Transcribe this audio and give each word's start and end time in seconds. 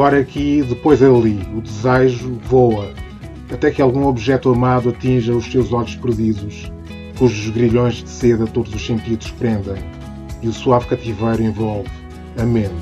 Agora 0.00 0.18
aqui, 0.18 0.62
depois 0.62 1.02
ali, 1.02 1.38
o 1.54 1.60
desejo 1.60 2.32
voa, 2.44 2.90
até 3.52 3.70
que 3.70 3.82
algum 3.82 4.06
objeto 4.06 4.48
amado 4.48 4.88
atinja 4.88 5.36
os 5.36 5.46
teus 5.46 5.74
olhos 5.74 5.94
perdidos, 5.94 6.72
cujos 7.18 7.50
grilhões 7.50 7.96
de 7.96 8.08
seda 8.08 8.46
todos 8.46 8.74
os 8.74 8.86
sentidos 8.86 9.30
prendem, 9.32 9.76
e 10.40 10.48
o 10.48 10.54
suave 10.54 10.86
cativeiro 10.86 11.42
envolve 11.42 11.90
a 12.38 12.46
mente. 12.46 12.72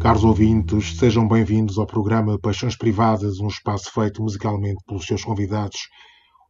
Caros 0.00 0.22
ouvintes, 0.22 0.98
sejam 0.98 1.26
bem-vindos 1.26 1.78
ao 1.78 1.86
programa 1.86 2.38
Paixões 2.38 2.76
Privadas, 2.76 3.40
um 3.40 3.48
espaço 3.48 3.90
feito 3.90 4.22
musicalmente 4.22 4.84
pelos 4.86 5.06
seus 5.06 5.24
convidados. 5.24 5.88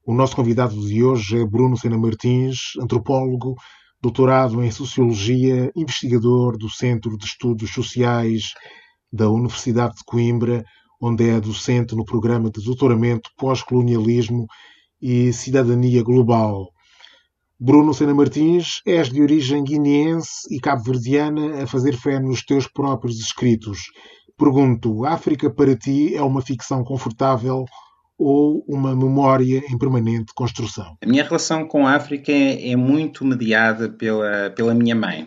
O 0.05 0.13
nosso 0.13 0.35
convidado 0.35 0.75
de 0.75 1.05
hoje 1.05 1.41
é 1.41 1.47
Bruno 1.47 1.77
Sena 1.77 1.97
Martins, 1.97 2.73
antropólogo, 2.83 3.55
doutorado 4.01 4.63
em 4.63 4.71
Sociologia, 4.71 5.71
investigador 5.77 6.57
do 6.57 6.71
Centro 6.71 7.19
de 7.19 7.27
Estudos 7.27 7.71
Sociais 7.71 8.55
da 9.13 9.29
Universidade 9.29 9.97
de 9.97 10.05
Coimbra, 10.05 10.65
onde 11.01 11.29
é 11.29 11.41
docente 11.41 11.95
no 11.95 12.05
programa 12.05 12.51
de 12.51 12.65
doutoramento 12.65 13.31
Pós-Colonialismo 13.37 14.47
e 15.01 15.33
Cidadania 15.33 16.03
Global. 16.03 16.69
Bruno 17.59 17.93
Sena 17.93 18.15
Martins, 18.15 18.81
és 18.87 19.11
de 19.11 19.21
origem 19.21 19.63
guineense 19.63 20.47
e 20.51 20.59
cabo-verdiana 20.59 21.63
a 21.63 21.67
fazer 21.67 21.95
fé 21.95 22.19
nos 22.19 22.43
teus 22.43 22.67
próprios 22.67 23.21
escritos. 23.21 23.81
Pergunto, 24.39 25.05
África 25.05 25.51
para 25.51 25.77
ti 25.77 26.15
é 26.15 26.23
uma 26.23 26.41
ficção 26.41 26.83
confortável 26.83 27.67
ou 28.21 28.63
uma 28.69 28.95
memória 28.95 29.63
em 29.71 29.79
permanente 29.79 30.35
construção? 30.35 30.99
A 31.03 31.07
minha 31.07 31.25
relação 31.25 31.67
com 31.67 31.87
a 31.87 31.95
África 31.95 32.31
é, 32.31 32.71
é 32.71 32.77
muito 32.77 33.25
mediada 33.25 33.89
pela, 33.89 34.51
pela 34.51 34.75
minha 34.75 34.95
mãe. 34.95 35.23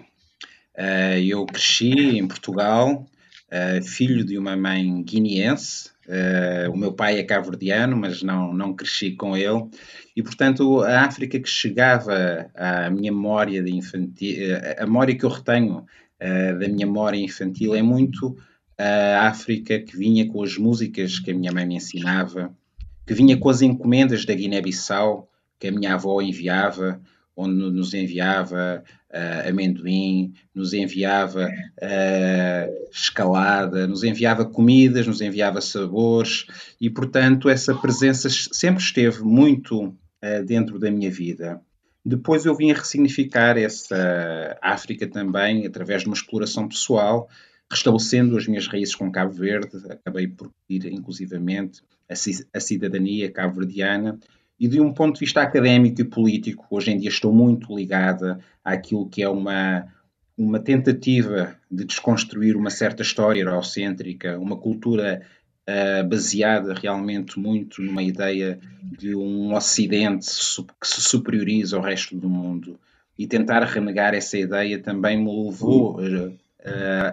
Uh, 0.77 1.17
eu 1.25 1.44
cresci 1.47 2.17
em 2.17 2.27
Portugal, 2.27 3.08
uh, 3.52 3.83
filho 3.83 4.23
de 4.23 4.38
uma 4.38 4.55
mãe 4.55 5.02
guineense, 5.03 5.91
Uh, 6.05 6.69
o 6.69 6.75
meu 6.75 6.91
pai 6.91 7.17
é 7.17 7.23
cabo-verdiano, 7.23 7.95
mas 7.95 8.22
não, 8.22 8.53
não 8.53 8.73
cresci 8.75 9.11
com 9.11 9.38
ele, 9.38 9.69
e 10.13 10.22
portanto 10.22 10.81
a 10.81 11.05
África 11.05 11.39
que 11.39 11.47
chegava 11.47 12.52
à 12.53 12.89
minha 12.89 13.09
memória 13.09 13.63
de 13.63 13.73
infantil, 13.73 14.35
eh, 14.38 14.75
a 14.78 14.85
memória 14.85 15.16
que 15.16 15.23
eu 15.23 15.30
retenho 15.30 15.85
da 16.19 16.67
minha 16.67 16.85
memória 16.85 17.17
infantil 17.17 17.73
é 17.73 17.81
muito 17.81 18.35
a 18.78 19.28
África 19.28 19.80
que 19.80 19.95
vinha 19.95 20.28
com 20.28 20.44
as 20.44 20.57
músicas 20.57 21.19
que 21.19 21.31
a 21.31 21.33
minha 21.33 21.53
mãe 21.53 21.66
me 21.66 21.75
ensinava, 21.75 22.53
que 23.05 23.13
vinha 23.13 23.37
com 23.37 23.49
as 23.49 23.61
encomendas 23.61 24.25
da 24.25 24.33
Guiné-Bissau 24.33 25.29
que 25.59 25.67
a 25.69 25.71
minha 25.71 25.93
avó 25.93 26.21
enviava, 26.21 27.01
onde 27.35 27.55
nos 27.55 27.93
enviava 27.93 28.83
uh, 29.09 29.49
amendoim, 29.49 30.33
nos 30.53 30.73
enviava 30.73 31.47
uh, 31.47 32.89
escalada, 32.91 33.87
nos 33.87 34.03
enviava 34.03 34.45
comidas, 34.45 35.07
nos 35.07 35.21
enviava 35.21 35.61
sabores 35.61 36.45
e, 36.81 36.89
portanto, 36.89 37.49
essa 37.49 37.73
presença 37.73 38.29
sempre 38.29 38.83
esteve 38.83 39.23
muito 39.23 39.85
uh, 39.85 40.45
dentro 40.45 40.77
da 40.77 40.91
minha 40.91 41.09
vida. 41.09 41.61
Depois 42.05 42.45
eu 42.45 42.53
vim 42.53 42.71
a 42.71 42.75
ressignificar 42.75 43.57
essa 43.57 44.57
África 44.61 45.07
também 45.07 45.65
através 45.65 46.01
de 46.01 46.07
uma 46.09 46.15
exploração 46.15 46.67
pessoal, 46.67 47.29
restabelecendo 47.71 48.38
as 48.38 48.45
minhas 48.45 48.67
raízes 48.67 48.93
com 48.93 49.09
Cabo 49.09 49.31
Verde, 49.31 49.69
acabei 49.89 50.27
por 50.27 50.51
pedir 50.67 50.91
inclusivamente 50.91 51.81
a 52.53 52.59
cidadania 52.59 53.31
cabo-verdiana 53.31 54.19
e 54.59 54.67
de 54.67 54.80
um 54.80 54.94
ponto 54.94 55.16
de 55.16 55.22
vista 55.22 55.42
académico 55.42 56.02
e 56.02 56.06
político, 56.06 56.66
hoje 56.69 56.92
em 56.92 56.97
dia 56.97 57.09
estou 57.09 57.33
muito 57.33 57.75
ligada 57.75 58.40
àquilo 58.63 59.09
que 59.09 59.22
é 59.22 59.28
uma, 59.28 59.88
uma 60.38 60.59
tentativa 60.59 61.56
de 61.69 61.84
desconstruir 61.84 62.56
uma 62.56 62.69
certa 62.69 63.02
história 63.02 63.41
eurocêntrica, 63.41 64.40
uma 64.40 64.56
cultura 64.56 65.22
uh, 65.68 66.07
baseada 66.07 66.73
realmente 66.73 67.40
muito 67.40 67.81
numa 67.81 68.03
ideia 68.03 68.59
de 68.81 69.16
um 69.16 69.53
Ocidente 69.53 70.28
que 70.79 70.88
se 70.88 71.02
superioriza 71.02 71.75
ao 71.75 71.84
resto 71.84 72.16
do 72.16 72.29
mundo. 72.29 72.79
E 73.18 73.28
tentar 73.28 73.63
renegar 73.63 74.13
essa 74.13 74.38
ideia 74.38 74.79
também 74.79 75.18
me 75.18 75.46
levou 75.46 76.00
uh, 76.00 76.38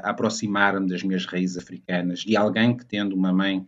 a 0.02 0.10
aproximar-me 0.10 0.88
das 0.88 1.02
minhas 1.02 1.26
raízes 1.26 1.58
africanas, 1.58 2.20
de 2.20 2.36
alguém 2.36 2.76
que, 2.76 2.84
tendo 2.86 3.14
uma 3.16 3.32
mãe 3.32 3.66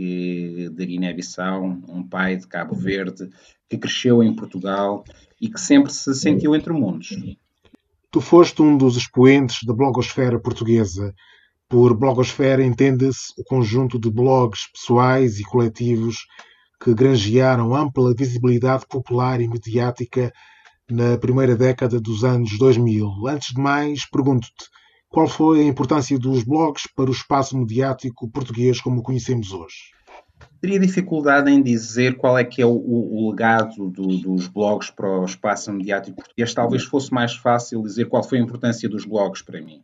que, 0.00 0.70
da 0.70 0.82
Guiné-Bissau, 0.82 1.62
um 1.62 2.02
pai 2.02 2.34
de 2.34 2.46
Cabo 2.46 2.74
Verde, 2.74 3.28
que 3.68 3.76
cresceu 3.76 4.22
em 4.22 4.34
Portugal 4.34 5.04
e 5.38 5.46
que 5.46 5.60
sempre 5.60 5.92
se 5.92 6.14
sentiu 6.14 6.56
entre 6.56 6.72
mundos. 6.72 7.10
Tu 8.10 8.18
foste 8.18 8.62
um 8.62 8.78
dos 8.78 8.96
expoentes 8.96 9.58
da 9.66 9.74
blogosfera 9.74 10.40
portuguesa. 10.40 11.14
Por 11.68 11.94
blogosfera 11.94 12.64
entende-se 12.64 13.34
o 13.36 13.44
conjunto 13.44 14.00
de 14.00 14.10
blogs 14.10 14.72
pessoais 14.72 15.38
e 15.38 15.44
coletivos 15.44 16.26
que 16.82 16.94
granjearam 16.94 17.74
ampla 17.74 18.14
visibilidade 18.14 18.86
popular 18.88 19.38
e 19.38 19.48
mediática 19.48 20.32
na 20.90 21.18
primeira 21.18 21.54
década 21.54 22.00
dos 22.00 22.24
anos 22.24 22.56
2000. 22.58 23.28
Antes 23.28 23.54
de 23.54 23.60
mais, 23.60 24.08
pergunto-te, 24.08 24.64
qual 25.10 25.28
foi 25.28 25.60
a 25.60 25.64
importância 25.64 26.16
dos 26.16 26.44
blogs 26.44 26.84
para 26.94 27.10
o 27.10 27.12
espaço 27.12 27.58
mediático 27.58 28.30
português 28.30 28.80
como 28.80 29.00
o 29.00 29.02
conhecemos 29.02 29.52
hoje? 29.52 29.90
Teria 30.60 30.78
dificuldade 30.78 31.50
em 31.50 31.60
dizer 31.60 32.16
qual 32.16 32.38
é 32.38 32.44
que 32.44 32.62
é 32.62 32.66
o, 32.66 32.70
o 32.70 33.30
legado 33.30 33.90
do, 33.90 34.06
dos 34.18 34.46
blogs 34.46 34.90
para 34.90 35.08
o 35.08 35.24
espaço 35.24 35.72
mediático 35.72 36.16
português. 36.16 36.54
Talvez 36.54 36.84
fosse 36.84 37.12
mais 37.12 37.34
fácil 37.34 37.82
dizer 37.82 38.06
qual 38.06 38.22
foi 38.22 38.38
a 38.38 38.42
importância 38.42 38.88
dos 38.88 39.04
blogs 39.04 39.42
para 39.42 39.60
mim. 39.60 39.82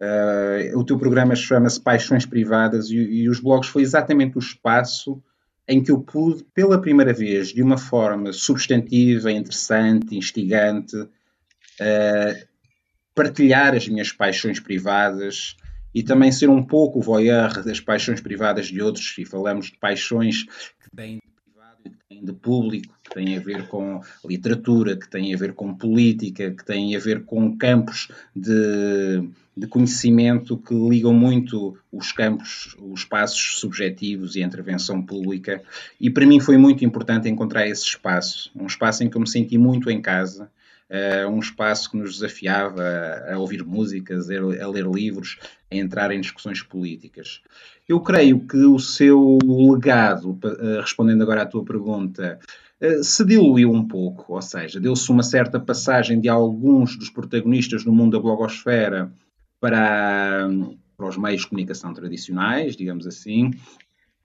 Uh, 0.00 0.78
o 0.78 0.84
teu 0.84 0.98
programa 0.98 1.36
chama-se 1.36 1.80
Paixões 1.80 2.24
Privadas 2.24 2.88
e, 2.90 2.96
e, 2.96 3.28
os 3.28 3.40
blogs 3.40 3.68
foi 3.68 3.82
exatamente 3.82 4.36
o 4.36 4.40
espaço 4.40 5.22
em 5.68 5.80
que 5.82 5.92
eu 5.92 6.00
pude, 6.00 6.44
pela 6.54 6.80
primeira 6.80 7.12
vez, 7.12 7.48
de 7.48 7.62
uma 7.62 7.78
forma 7.78 8.32
substantiva, 8.32 9.30
interessante, 9.30 10.16
instigante, 10.16 10.96
uh, 10.96 12.51
partilhar 13.14 13.74
as 13.74 13.88
minhas 13.88 14.12
paixões 14.12 14.58
privadas 14.58 15.56
e 15.94 16.02
também 16.02 16.32
ser 16.32 16.48
um 16.48 16.62
pouco 16.62 16.98
o 16.98 17.02
voyeur 17.02 17.62
das 17.62 17.80
paixões 17.80 18.20
privadas 18.20 18.66
de 18.66 18.80
outros. 18.80 19.14
E 19.18 19.24
falamos 19.24 19.66
de 19.66 19.78
paixões 19.78 20.44
que 20.44 20.96
têm 20.96 21.16
de 21.16 21.42
privado 21.44 21.80
e 21.84 21.90
que 21.90 21.96
têm 22.08 22.24
de 22.24 22.32
público, 22.32 22.98
que 23.04 23.14
têm 23.14 23.36
a 23.36 23.40
ver 23.40 23.68
com 23.68 24.00
literatura, 24.24 24.96
que 24.96 25.08
têm 25.08 25.34
a 25.34 25.36
ver 25.36 25.52
com 25.52 25.74
política, 25.74 26.50
que 26.50 26.64
têm 26.64 26.96
a 26.96 26.98
ver 26.98 27.24
com 27.24 27.56
campos 27.58 28.08
de, 28.34 29.28
de 29.54 29.66
conhecimento 29.66 30.56
que 30.56 30.74
ligam 30.74 31.12
muito 31.12 31.76
os 31.92 32.10
campos, 32.10 32.74
os 32.80 33.00
espaços 33.00 33.60
subjetivos 33.60 34.34
e 34.34 34.42
a 34.42 34.46
intervenção 34.46 35.02
pública. 35.02 35.62
E 36.00 36.08
para 36.08 36.26
mim 36.26 36.40
foi 36.40 36.56
muito 36.56 36.86
importante 36.86 37.28
encontrar 37.28 37.68
esse 37.68 37.84
espaço, 37.84 38.50
um 38.56 38.64
espaço 38.64 39.04
em 39.04 39.10
que 39.10 39.16
eu 39.16 39.20
me 39.20 39.28
senti 39.28 39.58
muito 39.58 39.90
em 39.90 40.00
casa 40.00 40.50
uh, 40.90 41.28
um 41.28 41.38
espaço 41.38 41.90
que 41.90 41.96
nos 41.96 42.14
desafiava 42.14 42.82
a, 43.28 43.38
ouvir 43.38 43.64
músicas, 43.64 44.28
a, 44.30 44.66
ler 44.68 44.86
livros, 44.86 45.38
a 45.70 45.76
entrar 45.76 46.10
em 46.12 46.20
discussões 46.20 46.62
políticas. 46.62 47.40
Eu 47.88 48.00
creio 48.00 48.40
que 48.46 48.58
o 48.58 48.78
seu 48.78 49.38
legado, 49.42 50.32
uh, 50.32 50.80
respondendo 50.80 51.22
agora 51.22 51.42
à 51.42 51.46
tua 51.46 51.64
pergunta, 51.64 52.38
uh, 52.80 53.02
se 53.02 53.24
diluiu 53.24 53.70
um 53.70 53.86
pouco, 53.86 54.34
ou 54.34 54.42
seja, 54.42 54.80
deu-se 54.80 55.10
uma 55.10 55.22
certa 55.22 55.58
passagem 55.58 56.20
de 56.20 56.28
alguns 56.28 56.96
dos 56.96 57.10
protagonistas 57.10 57.84
do 57.84 57.92
mundo 57.92 58.16
da 58.16 58.22
blogosfera 58.22 59.12
para, 59.60 60.48
para 60.96 61.08
os 61.08 61.16
meios 61.16 61.42
de 61.42 61.48
comunicação 61.48 61.94
tradicionais, 61.94 62.76
digamos 62.76 63.06
assim, 63.06 63.50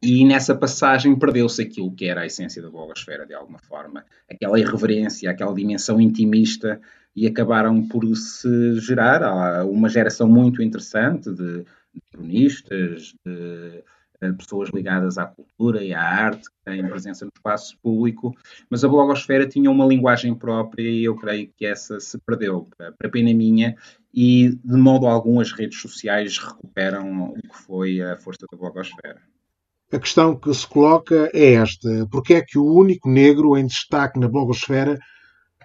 e 0.01 0.23
nessa 0.25 0.55
passagem 0.55 1.17
perdeu-se 1.17 1.61
aquilo 1.61 1.91
que 1.91 2.05
era 2.05 2.21
a 2.21 2.25
essência 2.25 2.61
da 2.61 2.69
blogosfera, 2.69 3.25
de 3.25 3.33
alguma 3.33 3.59
forma. 3.59 4.05
Aquela 4.29 4.59
irreverência, 4.59 5.29
aquela 5.29 5.53
dimensão 5.53 5.99
intimista, 5.99 6.79
e 7.15 7.25
acabaram 7.25 7.87
por 7.87 8.05
se 8.15 8.79
gerar 8.79 9.65
uma 9.65 9.89
geração 9.89 10.29
muito 10.29 10.61
interessante 10.61 11.33
de, 11.33 11.65
cronistas, 12.11 13.15
de, 13.25 13.83
de 14.21 14.33
pessoas 14.33 14.69
ligadas 14.69 15.17
à 15.17 15.25
cultura 15.25 15.83
e 15.83 15.95
à 15.95 15.99
arte, 15.99 16.43
que 16.43 16.57
têm 16.63 16.87
presença 16.87 17.25
no 17.25 17.31
espaço 17.35 17.75
público, 17.81 18.35
mas 18.69 18.83
a 18.83 18.87
blogosfera 18.87 19.47
tinha 19.47 19.71
uma 19.71 19.83
linguagem 19.83 20.35
própria 20.35 20.87
e 20.87 21.03
eu 21.05 21.15
creio 21.15 21.49
que 21.57 21.65
essa 21.65 21.99
se 21.99 22.19
perdeu, 22.19 22.67
para 22.77 23.09
pena 23.09 23.33
minha, 23.33 23.75
e 24.13 24.49
de 24.63 24.77
modo 24.77 25.07
algum 25.07 25.39
as 25.39 25.51
redes 25.51 25.81
sociais 25.81 26.37
recuperam 26.37 27.29
o 27.29 27.33
que 27.33 27.57
foi 27.65 27.99
a 27.99 28.15
força 28.15 28.45
da 28.51 28.55
blogosfera. 28.55 29.19
A 29.91 29.99
questão 29.99 30.35
que 30.35 30.53
se 30.53 30.67
coloca 30.67 31.29
é 31.33 31.53
esta: 31.53 32.07
porque 32.11 32.33
é 32.33 32.41
que 32.41 32.57
o 32.57 32.65
único 32.65 33.09
negro 33.09 33.57
em 33.57 33.65
destaque 33.65 34.19
na 34.19 34.27
blogosfera 34.27 34.99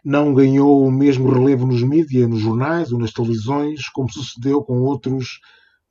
não 0.04 0.32
ganhou 0.32 0.84
o 0.84 0.92
mesmo 0.92 1.30
relevo 1.30 1.66
nos 1.66 1.82
mídias, 1.82 2.28
nos 2.28 2.40
jornais 2.40 2.92
ou 2.92 2.98
nas 2.98 3.12
televisões, 3.12 3.88
como 3.88 4.12
sucedeu 4.12 4.62
com 4.62 4.80
outros 4.80 5.40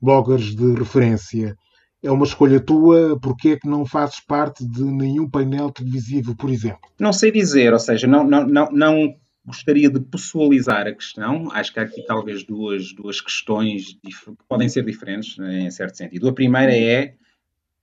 bloggers 0.00 0.54
de 0.54 0.72
referência? 0.74 1.54
É 2.02 2.10
uma 2.10 2.24
escolha 2.24 2.58
tua? 2.58 3.18
Porque 3.20 3.50
é 3.50 3.56
que 3.58 3.68
não 3.68 3.84
fazes 3.84 4.18
parte 4.20 4.66
de 4.66 4.82
nenhum 4.82 5.28
painel 5.28 5.70
televisivo, 5.70 6.34
por 6.34 6.50
exemplo? 6.50 6.80
Não 6.98 7.12
sei 7.12 7.30
dizer, 7.30 7.72
ou 7.72 7.78
seja, 7.78 8.06
não, 8.06 8.24
não, 8.24 8.46
não, 8.46 8.72
não 8.72 9.14
gostaria 9.44 9.90
de 9.90 10.00
pessoalizar 10.00 10.86
a 10.86 10.94
questão. 10.94 11.48
Acho 11.52 11.72
que 11.72 11.80
há 11.80 11.82
aqui 11.82 12.02
talvez 12.02 12.44
duas, 12.44 12.92
duas 12.94 13.20
questões 13.20 13.98
que 14.02 14.10
podem 14.48 14.68
ser 14.68 14.84
diferentes, 14.84 15.38
em 15.38 15.70
certo 15.70 15.96
sentido. 15.96 16.28
A 16.28 16.32
primeira 16.32 16.74
é, 16.74 17.14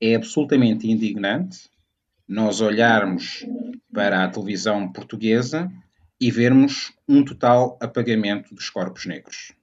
é 0.01 0.15
absolutamente 0.15 0.89
indignante 0.89 1.69
nós 2.27 2.61
olharmos 2.61 3.45
para 3.93 4.23
a 4.23 4.29
televisão 4.29 4.91
portuguesa 4.91 5.71
e 6.21 6.29
vermos 6.29 6.93
um 7.07 7.23
total 7.23 7.77
apagamento 7.81 8.53
dos 8.53 8.69
corpos 8.69 9.05
negros. 9.05 9.53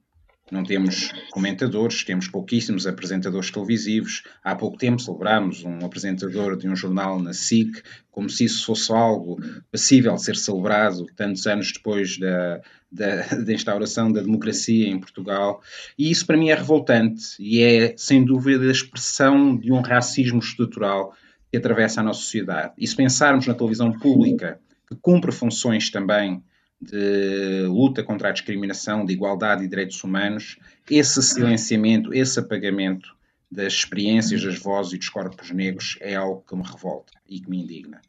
Não 0.49 0.63
temos 0.63 1.11
comentadores, 1.31 2.05
temos 2.05 2.29
pouquíssimos 2.29 2.87
apresentadores 2.87 3.51
televisivos. 3.51 4.23
Há 4.41 4.55
pouco 4.55 4.77
tempo 4.77 5.01
celebrámos 5.01 5.63
um 5.65 5.85
apresentador 5.85 6.55
de 6.55 6.69
um 6.69 6.75
jornal 6.75 7.19
na 7.19 7.33
SIC, 7.33 7.81
como 8.09 8.29
se 8.29 8.45
isso 8.45 8.65
fosse 8.65 8.91
algo 8.91 9.37
passível 9.69 10.15
de 10.15 10.23
ser 10.23 10.37
celebrado 10.37 11.05
tantos 11.17 11.45
anos 11.47 11.73
depois 11.73 12.17
da, 12.17 12.61
da, 12.89 13.23
da, 13.43 13.53
instauração 13.53 14.09
da 14.09 14.21
democracia 14.21 14.87
em 14.87 14.97
Portugal. 14.97 15.61
E 15.97 16.09
isso 16.09 16.25
para 16.25 16.37
mim 16.37 16.49
é 16.49 16.55
revoltante 16.55 17.35
e 17.39 17.61
é, 17.61 17.93
sem 17.97 18.23
dúvida, 18.23 18.65
a 18.65 18.71
expressão 18.71 19.57
de 19.57 19.73
um 19.73 19.81
racismo 19.81 20.39
estrutural 20.39 21.13
que 21.51 21.57
atravessa 21.57 21.99
a 21.99 22.03
nossa 22.03 22.21
sociedade. 22.21 22.73
E 22.77 22.87
se 22.87 22.95
pensarmos 22.95 23.47
na 23.47 23.53
televisão 23.53 23.91
pública, 23.91 24.59
que 24.87 24.95
cumpre 24.95 25.33
funções 25.33 25.89
também 25.89 26.41
de 26.79 27.65
luta 27.67 28.03
contra 28.03 28.29
a 28.29 28.31
discriminação, 28.31 29.05
de 29.05 29.13
igualdade 29.13 29.63
e 29.63 29.67
direitos 29.67 30.03
humanos, 30.03 30.57
esse 30.89 31.21
silenciamento, 31.23 32.13
esse 32.13 32.39
apagamento 32.39 33.15
das 33.51 33.73
experiências, 33.73 34.43
das 34.43 34.59
vozes 34.59 34.93
e 34.93 34.97
dos 34.97 35.09
corpos 35.09 35.51
negros 35.51 35.97
é 36.01 36.15
algo 36.15 36.43
que 36.47 36.55
me 36.55 36.63
revolta 36.63 37.13
e 37.27 37.39
que 37.39 37.49
me 37.49 37.61
indigna. 37.61 38.01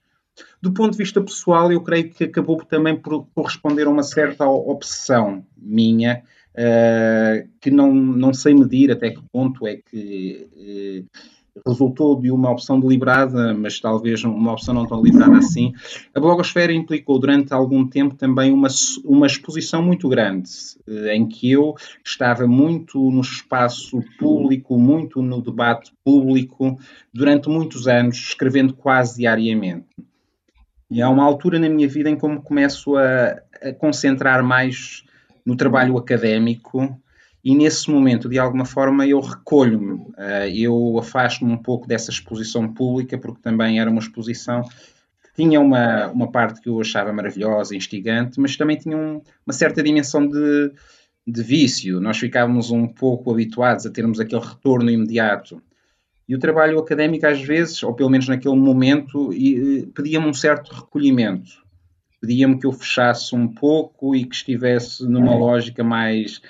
Do 0.60 0.72
ponto 0.72 0.92
de 0.92 0.98
vista 0.98 1.20
pessoal, 1.20 1.72
eu 1.72 1.80
creio 1.80 2.10
que 2.10 2.24
acabou 2.24 2.62
também 2.64 2.96
por 2.96 3.26
corresponder 3.34 3.86
a 3.86 3.90
uma 3.90 4.02
certa 4.02 4.46
obsessão 4.46 5.44
minha, 5.56 6.22
uh, 6.54 7.48
que 7.60 7.70
não, 7.70 7.92
não 7.92 8.34
sei 8.34 8.54
medir 8.54 8.90
até 8.90 9.10
que 9.10 9.22
ponto 9.32 9.66
é 9.66 9.76
que 9.76 10.48
uh, 10.54 11.18
resultou 11.66 12.20
de 12.20 12.30
uma 12.30 12.50
opção 12.50 12.78
deliberada, 12.80 13.54
mas 13.54 13.80
talvez 13.80 14.22
uma 14.24 14.52
opção 14.52 14.74
não 14.74 14.86
tão 14.86 15.02
deliberada 15.02 15.38
assim. 15.38 15.72
A 16.14 16.20
blogosfera 16.20 16.72
implicou 16.72 17.18
durante 17.18 17.52
algum 17.52 17.86
tempo 17.86 18.14
também 18.14 18.52
uma, 18.52 18.68
uma 19.04 19.26
exposição 19.26 19.82
muito 19.82 20.08
grande, 20.08 20.50
eh, 20.86 21.14
em 21.14 21.26
que 21.26 21.50
eu 21.50 21.74
estava 22.04 22.46
muito 22.46 23.10
no 23.10 23.20
espaço 23.20 24.02
público, 24.18 24.78
muito 24.78 25.22
no 25.22 25.40
debate 25.40 25.92
público, 26.04 26.78
durante 27.12 27.48
muitos 27.48 27.88
anos, 27.88 28.16
escrevendo 28.16 28.74
quase 28.74 29.18
diariamente. 29.18 29.86
E 30.90 31.02
há 31.02 31.08
uma 31.08 31.24
altura 31.24 31.58
na 31.58 31.68
minha 31.68 31.88
vida 31.88 32.08
em 32.08 32.16
que 32.16 32.26
me 32.26 32.40
começo 32.40 32.96
a, 32.96 33.40
a 33.62 33.72
concentrar 33.74 34.42
mais 34.42 35.04
no 35.44 35.56
trabalho 35.56 35.96
académico, 35.96 36.98
e 37.48 37.54
nesse 37.54 37.90
momento, 37.90 38.28
de 38.28 38.38
alguma 38.38 38.66
forma, 38.66 39.06
eu 39.06 39.20
recolho-me, 39.20 40.04
eh, 40.18 40.50
eu 40.54 40.98
afasto-me 40.98 41.50
um 41.50 41.56
pouco 41.56 41.88
dessa 41.88 42.10
exposição 42.10 42.70
pública, 42.70 43.16
porque 43.16 43.40
também 43.40 43.80
era 43.80 43.90
uma 43.90 44.00
exposição 44.00 44.60
que 44.60 45.34
tinha 45.34 45.58
uma, 45.58 46.08
uma 46.08 46.30
parte 46.30 46.60
que 46.60 46.68
eu 46.68 46.78
achava 46.78 47.10
maravilhosa, 47.10 47.74
instigante, 47.74 48.38
mas 48.38 48.54
também 48.54 48.76
tinha 48.76 48.94
um, 48.94 49.22
uma 49.46 49.52
certa 49.54 49.82
dimensão 49.82 50.28
de, 50.28 50.72
de 51.26 51.42
vício. 51.42 52.02
Nós 52.02 52.18
ficávamos 52.18 52.70
um 52.70 52.86
pouco 52.86 53.32
habituados 53.32 53.86
a 53.86 53.90
termos 53.90 54.20
aquele 54.20 54.44
retorno 54.44 54.90
imediato. 54.90 55.62
E 56.28 56.34
o 56.34 56.38
trabalho 56.38 56.78
académico, 56.78 57.26
às 57.26 57.40
vezes, 57.40 57.82
ou 57.82 57.94
pelo 57.94 58.10
menos 58.10 58.28
naquele 58.28 58.56
momento, 58.56 59.30
pedia-me 59.94 60.26
um 60.26 60.34
certo 60.34 60.70
recolhimento. 60.74 61.66
Pedia-me 62.20 62.58
que 62.58 62.66
eu 62.66 62.72
fechasse 62.72 63.34
um 63.34 63.48
pouco 63.48 64.14
e 64.14 64.26
que 64.26 64.34
estivesse 64.34 65.08
numa 65.08 65.34
lógica 65.34 65.82
mais 65.82 66.42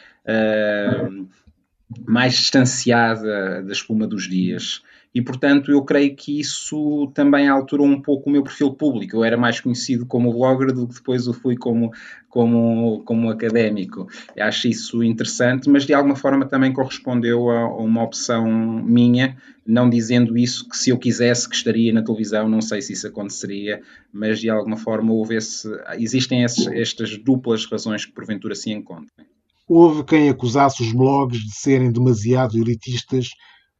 mais 2.06 2.34
distanciada 2.34 3.62
da 3.62 3.72
espuma 3.72 4.06
dos 4.06 4.28
dias. 4.28 4.82
E, 5.14 5.22
portanto, 5.22 5.72
eu 5.72 5.82
creio 5.82 6.14
que 6.14 6.38
isso 6.38 7.10
também 7.14 7.48
alterou 7.48 7.86
um 7.86 8.00
pouco 8.00 8.28
o 8.28 8.32
meu 8.32 8.42
perfil 8.42 8.74
público. 8.74 9.16
Eu 9.16 9.24
era 9.24 9.38
mais 9.38 9.58
conhecido 9.58 10.04
como 10.04 10.32
blogger 10.32 10.72
do 10.72 10.86
que 10.86 10.94
depois 10.94 11.26
eu 11.26 11.32
fui 11.32 11.56
como, 11.56 11.90
como, 12.28 13.02
como 13.04 13.30
académico. 13.30 14.06
Eu 14.36 14.44
acho 14.44 14.68
isso 14.68 15.02
interessante, 15.02 15.68
mas 15.70 15.86
de 15.86 15.94
alguma 15.94 16.14
forma 16.14 16.46
também 16.46 16.72
correspondeu 16.72 17.50
a, 17.50 17.60
a, 17.60 17.76
uma 17.78 18.02
opção 18.02 18.46
minha, 18.84 19.36
não 19.66 19.88
dizendo 19.88 20.36
isso 20.36 20.68
que 20.68 20.76
se 20.76 20.90
eu 20.90 20.98
quisesse 20.98 21.48
que 21.48 21.56
estaria 21.56 21.92
na 21.92 22.02
televisão, 22.02 22.48
não 22.48 22.60
sei 22.60 22.82
se 22.82 22.92
isso 22.92 23.06
aconteceria, 23.06 23.80
mas 24.12 24.38
de 24.38 24.50
alguma 24.50 24.76
forma 24.76 25.12
houve 25.12 25.36
esse, 25.36 25.68
existem 25.98 26.44
esses, 26.44 26.66
estas 26.68 27.16
duplas 27.16 27.64
razões 27.64 28.04
que 28.04 28.12
porventura 28.12 28.54
se 28.54 28.70
encontrem. 28.70 29.26
Houve 29.68 30.02
quem 30.02 30.30
acusasse 30.30 30.82
os 30.82 30.94
blogs 30.94 31.40
de 31.40 31.54
serem 31.54 31.92
demasiado 31.92 32.56
elitistas 32.56 33.28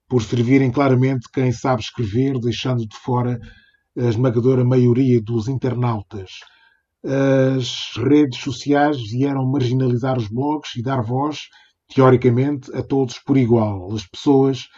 por 0.06 0.22
servirem 0.22 0.70
claramente 0.70 1.30
quem 1.32 1.50
sabe 1.50 1.80
escrever, 1.80 2.38
deixando 2.38 2.86
de 2.86 2.94
fora 2.96 3.40
a 3.96 4.04
esmagadora 4.04 4.64
maioria 4.64 5.20
dos 5.20 5.48
internautas. 5.48 6.40
As 7.02 7.92
redes 7.96 8.38
sociais 8.40 9.00
vieram 9.10 9.46
marginalizar 9.46 10.18
os 10.18 10.28
blogs 10.28 10.76
e 10.76 10.82
dar 10.82 11.00
voz, 11.00 11.48
teoricamente, 11.94 12.70
a 12.76 12.82
todos 12.82 13.18
por 13.18 13.38
igual. 13.38 13.90
As 13.94 14.06
pessoas 14.06 14.68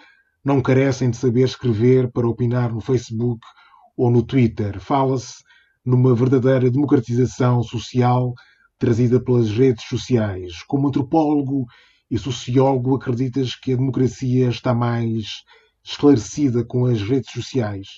não 0.45 0.62
carecem 0.62 1.11
de 1.11 1.17
saber 1.17 1.43
escrever 1.43 2.11
para 2.12 2.29
opinar 2.29 2.73
no 2.73 2.81
Facebook 2.81 3.41
ou 3.97 4.12
no 4.12 4.23
Twitter. 4.23 4.79
Fala-se 4.79 5.43
numa 5.85 6.15
verdadeira 6.15 6.71
democratização 6.71 7.65
social 7.65 8.33
trazida 8.81 9.21
pelas 9.21 9.50
redes 9.50 9.85
sociais. 9.85 10.62
Como 10.67 10.88
antropólogo 10.88 11.67
e 12.11 12.19
sociólogo, 12.19 12.97
acreditas 12.97 13.55
que 13.55 13.75
a 13.75 13.77
democracia 13.77 14.49
está 14.49 14.75
mais 14.75 15.44
esclarecida 15.85 16.65
com 16.65 16.87
as 16.87 17.00
redes 17.00 17.31
sociais? 17.31 17.88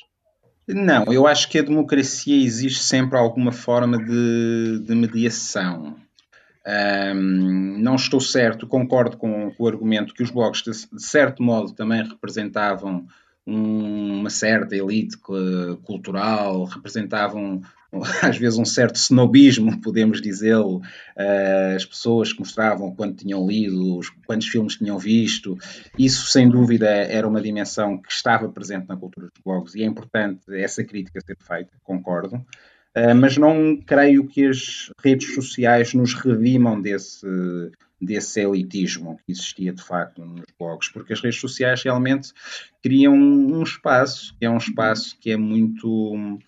Não, 0.69 1.05
eu 1.13 1.27
acho 1.27 1.49
que 1.49 1.59
a 1.59 1.63
democracia 1.63 2.37
exige 2.37 2.81
sempre 2.81 3.17
alguma 3.17 3.53
forma 3.53 3.97
de, 3.97 4.81
de 4.81 4.95
mediação. 4.95 5.97
Um, 7.15 7.79
não 7.79 7.95
estou 7.95 8.21
certo, 8.21 8.67
concordo 8.67 9.17
com, 9.17 9.51
com, 9.53 9.65
o 9.65 9.69
argumento 9.69 10.15
que 10.15 10.23
os 10.23 10.31
blogs, 10.31 10.63
de, 10.63 10.97
de 10.97 11.03
certo 11.03 11.43
modo, 11.43 11.73
também 11.73 12.03
representavam 12.05 13.07
um, 13.47 14.21
uma 14.21 14.31
certa 14.31 14.77
elite 14.77 15.17
cultural, 15.85 16.65
representavam 16.65 17.63
às 18.23 18.39
vezes 18.39 18.59
um 18.59 18.65
certo 18.65 18.97
snobismo, 18.97 19.81
podemos 19.81 20.21
dizê-lo, 20.21 20.79
uh, 20.79 21.77
as 21.77 21.85
pessoas 21.85 22.33
que 22.33 22.41
mostravam 22.41 22.95
quando 22.95 23.17
tinham 23.17 23.47
lido, 23.47 24.01
quantos 24.27 24.49
filmes 24.49 24.77
tinham 24.77 24.99
visto, 24.99 25.59
isso 25.99 26.27
sem 26.29 26.49
dúvida 26.49 26.89
era 26.89 27.29
uma 27.29 27.43
dimensão 27.43 27.99
que 27.99 28.11
estava 28.11 28.49
presente 28.49 28.89
na 28.89 28.97
cultura 28.97 29.27
dos 29.27 29.43
blogs 29.45 29.75
e 29.75 29.83
é 29.83 29.87
importante 29.87 30.41
essa 30.55 30.83
crítica 30.83 31.21
ser 31.21 31.37
feita, 31.39 31.73
concordo, 31.83 32.37
uh, 32.37 33.15
mas 33.15 33.37
não 33.37 33.77
creio 33.77 34.27
que 34.27 34.47
as 34.47 34.91
redes 35.05 35.35
sociais 35.35 35.93
nos 35.93 36.15
redimam 36.15 36.81
desse, 36.81 37.27
desse 38.01 38.41
elitismo 38.41 39.19
que 39.27 39.33
existia 39.33 39.71
de 39.71 39.83
facto 39.83 40.25
nos 40.25 40.47
blogs, 40.59 40.91
porque 40.91 41.13
as 41.13 41.21
redes 41.21 41.39
sociais 41.39 41.83
realmente 41.83 42.33
criam 42.83 43.13
um 43.15 43.63
espaço, 43.63 44.35
que 44.39 44.47
é 44.47 44.51
um 44.51 44.57
espaço 44.57 45.15
que 45.21 45.31
é 45.31 45.37
muito 45.37 46.41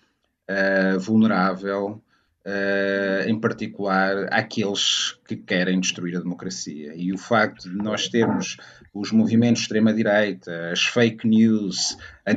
uh, 0.49 0.99
vulnerável, 0.99 2.01
uh, 2.45 3.27
em 3.27 3.39
particular 3.39 4.27
àqueles 4.31 5.17
que 5.27 5.35
querem 5.35 5.79
destruir 5.79 6.15
a 6.17 6.19
democracia. 6.19 6.93
E 6.95 7.11
o 7.11 7.17
facto 7.17 7.69
de 7.69 7.75
nós 7.77 8.07
termos 8.07 8.57
os 8.93 9.11
movimentos 9.11 9.61
de 9.61 9.65
extrema-direita, 9.65 10.71
as 10.71 10.83
fake 10.83 11.27
news, 11.27 11.97
a, 12.25 12.31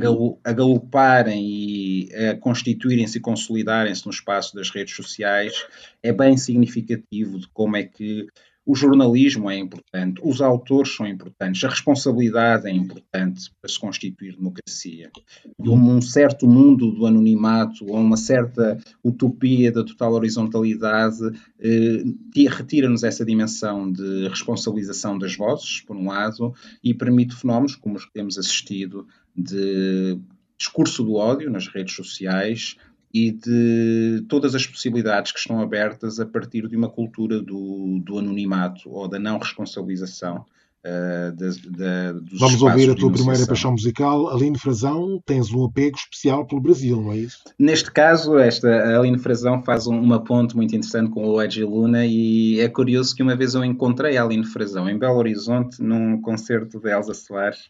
a 0.48 0.52
galoparem 0.52 1.46
e 1.46 2.08
a 2.14 2.36
constituírem-se 2.36 3.18
e 3.18 3.20
consolidarem-se 3.20 4.04
no 4.06 4.12
espaço 4.12 4.54
das 4.54 4.70
redes 4.70 4.94
sociais, 4.94 5.66
é 6.02 6.12
bem 6.12 6.36
significativo 6.36 7.38
de 7.38 7.48
como 7.48 7.76
é 7.76 7.84
que 7.84 8.26
o 8.68 8.75
jornalismo 8.75 9.50
é 9.50 9.56
importante, 9.56 10.20
os 10.22 10.42
autores 10.42 10.94
são 10.94 11.06
importantes, 11.06 11.64
a 11.64 11.70
responsabilidade 11.70 12.68
é 12.68 12.70
importante 12.70 13.50
para 13.58 13.70
se 13.70 13.80
constituir 13.80 14.37
democracia. 14.37 15.10
E 15.58 15.68
um 15.70 16.02
certo 16.02 16.46
mundo 16.46 16.92
do 16.92 17.06
anonimato 17.06 17.87
ou 17.87 17.96
uma 17.96 18.18
certa 18.18 18.78
utopia 19.02 19.72
da 19.72 19.82
total 19.82 20.12
horizontalidade 20.12 21.18
eh, 21.58 22.04
retira-nos 22.50 23.04
essa 23.04 23.25
dimensão 23.25 23.90
de 23.90 24.28
responsabilização 24.28 25.18
das 25.18 25.34
vozes, 25.34 25.80
por 25.80 25.96
um 25.96 26.08
lado, 26.08 26.52
e 26.84 26.92
permite 26.92 27.37
fenómenos 27.37 27.75
como 27.75 27.96
os 27.96 28.04
que 28.04 28.12
temos 28.12 28.37
assistido 28.37 29.06
de 29.34 30.20
discurso 30.58 31.02
do 31.02 31.14
ódio 31.14 31.50
nas 31.50 31.68
redes 31.68 31.94
sociais, 31.94 32.76
e 33.12 33.32
de 33.32 34.24
todas 34.28 34.54
as 34.54 34.66
possibilidades 34.66 35.32
que 35.32 35.38
estão 35.38 35.60
abertas 35.60 36.20
a 36.20 36.26
partir 36.26 36.68
de 36.68 36.76
uma 36.76 36.88
cultura 36.88 37.40
do, 37.40 38.00
do 38.04 38.18
anonimato 38.18 38.90
ou 38.90 39.08
da 39.08 39.18
não 39.18 39.38
responsabilização 39.38 40.44
Uh, 40.78 41.32
de, 41.32 41.60
de, 41.60 42.38
Vamos 42.38 42.62
ouvir 42.62 42.88
a 42.88 42.94
tua 42.94 43.10
primeira 43.10 43.44
paixão 43.44 43.72
musical, 43.72 44.28
Aline 44.28 44.56
Frazão. 44.56 45.20
Tens 45.26 45.52
um 45.52 45.64
apego 45.64 45.96
especial 45.96 46.46
pelo 46.46 46.60
Brasil, 46.60 47.02
não 47.02 47.12
é 47.12 47.16
isso? 47.16 47.42
Neste 47.58 47.90
caso, 47.90 48.38
esta 48.38 48.68
a 48.68 48.98
Aline 48.98 49.18
Frazão 49.18 49.60
faz 49.62 49.88
um, 49.88 50.00
uma 50.00 50.22
ponte 50.22 50.56
muito 50.56 50.74
interessante 50.76 51.10
com 51.10 51.26
o 51.26 51.32
Luigi 51.32 51.64
Luna 51.64 52.06
e 52.06 52.60
é 52.60 52.68
curioso 52.68 53.14
que 53.14 53.24
uma 53.24 53.34
vez 53.34 53.54
eu 53.54 53.64
encontrei 53.64 54.16
a 54.16 54.22
Aline 54.22 54.46
Frazão 54.46 54.88
em 54.88 54.96
Belo 54.96 55.18
Horizonte 55.18 55.82
num 55.82 56.20
concerto 56.20 56.78
de 56.78 56.88
Elsa 56.88 57.12
Soares. 57.12 57.68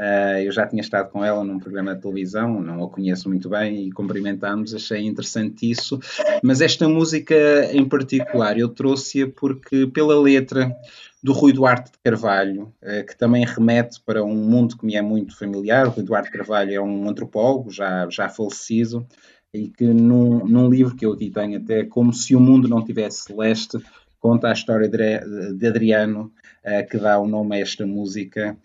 Uh, 0.00 0.40
eu 0.42 0.50
já 0.50 0.66
tinha 0.66 0.80
estado 0.80 1.10
com 1.10 1.22
ela 1.22 1.44
num 1.44 1.58
programa 1.58 1.94
de 1.94 2.00
televisão, 2.00 2.62
não 2.62 2.82
a 2.82 2.88
conheço 2.88 3.28
muito 3.28 3.50
bem 3.50 3.86
e 3.86 3.92
cumprimentámos, 3.92 4.74
achei 4.74 5.02
interessante 5.02 5.70
isso. 5.70 6.00
Mas 6.42 6.62
esta 6.62 6.88
música 6.88 7.34
em 7.70 7.86
particular 7.86 8.58
eu 8.58 8.70
trouxe-a 8.70 9.28
porque, 9.28 9.86
pela 9.88 10.18
letra, 10.18 10.74
do 11.22 11.34
Rui 11.34 11.52
Duarte 11.52 11.92
de 11.92 11.98
Carvalho, 12.02 12.72
eh, 12.80 13.02
que 13.02 13.14
também 13.14 13.44
remete 13.44 14.00
para 14.00 14.24
um 14.24 14.34
mundo 14.34 14.78
que 14.78 14.86
me 14.86 14.96
é 14.96 15.02
muito 15.02 15.36
familiar. 15.36 15.86
O 15.86 15.90
Rui 15.90 16.02
Duarte 16.02 16.30
de 16.30 16.38
Carvalho 16.38 16.72
é 16.72 16.80
um 16.80 17.06
antropólogo 17.06 17.70
já, 17.70 18.08
já 18.08 18.26
falecido 18.26 19.06
e 19.52 19.68
que 19.68 19.84
num, 19.84 20.46
num 20.46 20.70
livro 20.70 20.96
que 20.96 21.04
eu 21.04 21.12
aqui 21.12 21.28
tenho 21.30 21.58
até, 21.58 21.84
Como 21.84 22.12
se 22.14 22.34
o 22.34 22.40
Mundo 22.40 22.68
Não 22.68 22.82
Tivesse 22.82 23.24
Celeste, 23.24 23.78
conta 24.18 24.48
a 24.48 24.52
história 24.52 24.88
de, 24.88 25.54
de 25.54 25.66
Adriano, 25.66 26.32
uh, 26.64 26.88
que 26.88 26.96
dá 26.96 27.18
o 27.18 27.26
nome 27.26 27.56
a 27.56 27.60
esta 27.60 27.86
música. 27.86 28.56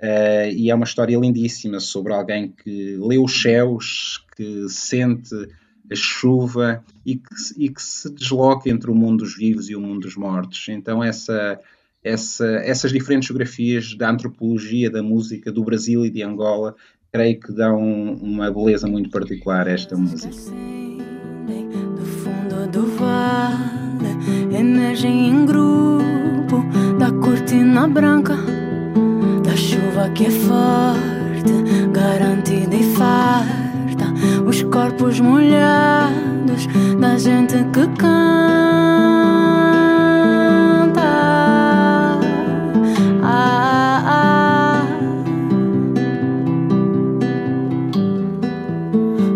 Uh, 0.00 0.50
e 0.52 0.70
é 0.70 0.74
uma 0.74 0.84
história 0.84 1.16
lindíssima 1.18 1.80
sobre 1.80 2.12
alguém 2.12 2.52
que 2.62 2.96
lê 3.00 3.18
os 3.18 3.40
céus, 3.40 4.24
que 4.36 4.68
sente 4.68 5.34
a 5.90 5.94
chuva 5.94 6.84
e 7.04 7.16
que, 7.16 7.34
e 7.56 7.68
que 7.68 7.82
se 7.82 8.12
desloca 8.12 8.68
entre 8.68 8.90
o 8.90 8.94
mundo 8.94 9.24
dos 9.24 9.36
vivos 9.36 9.68
e 9.68 9.76
o 9.76 9.80
mundo 9.80 10.00
dos 10.00 10.16
mortos. 10.16 10.66
Então, 10.68 11.02
essa, 11.02 11.60
essa, 12.02 12.46
essas 12.64 12.92
diferentes 12.92 13.28
geografias 13.28 13.94
da 13.94 14.10
antropologia, 14.10 14.90
da 14.90 15.02
música 15.02 15.52
do 15.52 15.64
Brasil 15.64 16.04
e 16.04 16.10
de 16.10 16.22
Angola, 16.22 16.74
creio 17.12 17.38
que 17.38 17.52
dão 17.52 17.80
uma 17.80 18.50
beleza 18.50 18.86
muito 18.86 19.08
particular 19.10 19.68
a 19.68 19.70
esta 19.70 19.96
música. 19.96 20.34
Do 21.96 22.04
fundo 22.04 22.70
do 22.72 22.86
vale, 22.96 24.58
emergem 24.58 25.28
em 25.28 25.46
grupo 25.46 26.64
da 26.98 27.12
cortina 27.12 27.86
branca, 27.86 28.36
chuva 29.94 30.08
que 30.10 30.26
é 30.26 30.30
forte, 30.30 31.90
garantida 31.92 32.74
e 32.74 32.82
farta, 32.96 34.12
os 34.44 34.62
corpos 34.64 35.20
molhados 35.20 36.66
da 36.98 37.16
gente 37.16 37.54
que 37.72 37.86
canta. 37.96 38.24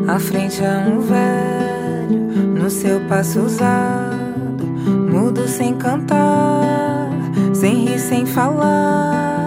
À 0.08 0.18
frente 0.18 0.64
há 0.64 0.84
um 0.88 1.00
velho, 1.00 2.58
no 2.60 2.68
seu 2.68 2.98
passo 3.02 3.40
usado, 3.42 4.66
mudo 5.08 5.46
sem 5.46 5.76
cantar, 5.76 7.08
sem 7.54 7.84
rir, 7.84 8.00
sem 8.00 8.26
falar, 8.26 9.37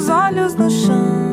os 0.00 0.08
olhos 0.08 0.54
no 0.54 0.70
chão, 0.70 1.32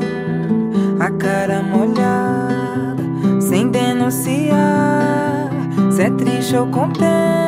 a 1.00 1.09
cara 1.12 1.63
molhada, 1.63 3.01
sem 3.39 3.69
denunciar, 3.69 5.50
se 5.89 6.01
é 6.01 6.09
triste 6.09 6.57
ou 6.57 6.67
contente. 6.67 7.47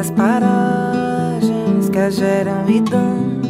Habita 0.00 0.08
as 0.08 0.10
paragens 0.12 1.90
que 1.90 2.10
geram 2.10 2.68
e 2.68 2.80
dão 2.80 3.40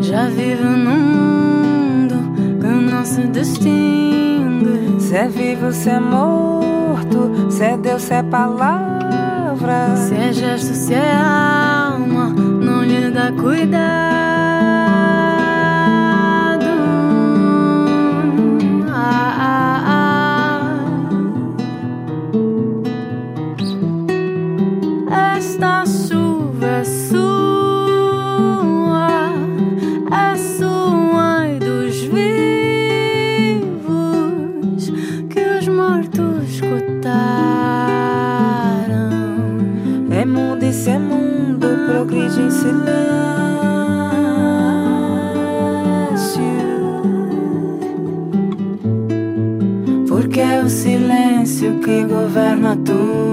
já 0.00 0.26
vivo 0.28 0.64
num 0.64 0.96
mundo 0.96 2.14
que 2.58 2.66
não 2.90 3.04
se 3.04 3.26
distingue. 3.26 4.98
Se 4.98 5.14
é 5.14 5.28
vivo, 5.28 5.70
se 5.70 5.90
é 5.90 6.00
morto, 6.00 7.50
se 7.50 7.64
é 7.64 7.76
Deus, 7.76 8.02
se 8.02 8.14
é 8.14 8.22
palavra. 8.22 9.94
Se 9.96 10.14
é 10.14 10.32
gesto, 10.32 10.74
se 10.74 10.94
é 10.94 11.12
alma, 11.12 12.30
não 12.30 12.82
lhe 12.82 13.10
dá 13.10 13.30
cuidado. 13.32 14.17
Que 51.58 52.04
governa 52.04 52.76
tudo. 52.84 53.27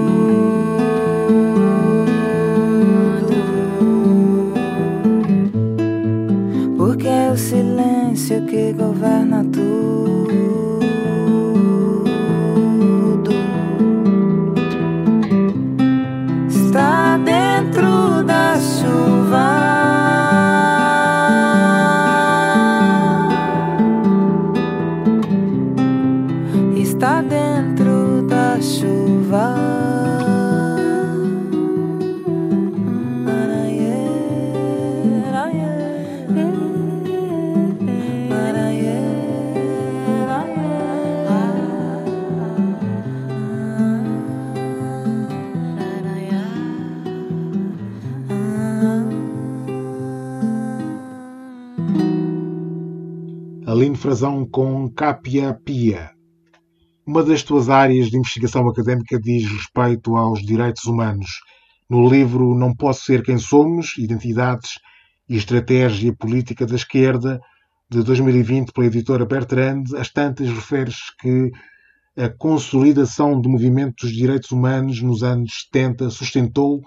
Frazão 54.06 54.46
com 54.46 54.88
Capia 54.88 55.52
Pia. 55.52 56.12
Uma 57.04 57.24
das 57.24 57.42
tuas 57.42 57.68
áreas 57.68 58.08
de 58.08 58.16
investigação 58.16 58.68
académica 58.68 59.18
diz 59.20 59.50
respeito 59.50 60.14
aos 60.14 60.46
direitos 60.46 60.84
humanos. 60.84 61.40
No 61.90 62.08
livro 62.08 62.54
Não 62.54 62.72
Posso 62.72 63.02
Ser 63.02 63.24
Quem 63.24 63.36
Somos, 63.36 63.98
Identidades 63.98 64.78
e 65.28 65.36
Estratégia 65.36 66.14
Política 66.14 66.64
da 66.64 66.76
Esquerda, 66.76 67.40
de 67.90 68.04
2020, 68.04 68.70
pela 68.70 68.86
editora 68.86 69.26
Bertrand, 69.26 69.82
às 69.96 70.08
tantas 70.08 70.50
refere-se 70.50 71.02
que 71.18 71.50
a 72.16 72.28
consolidação 72.28 73.40
do 73.40 73.48
movimento 73.48 74.06
dos 74.06 74.14
direitos 74.14 74.52
humanos 74.52 75.02
nos 75.02 75.24
anos 75.24 75.66
70 75.72 76.10
sustentou 76.10 76.80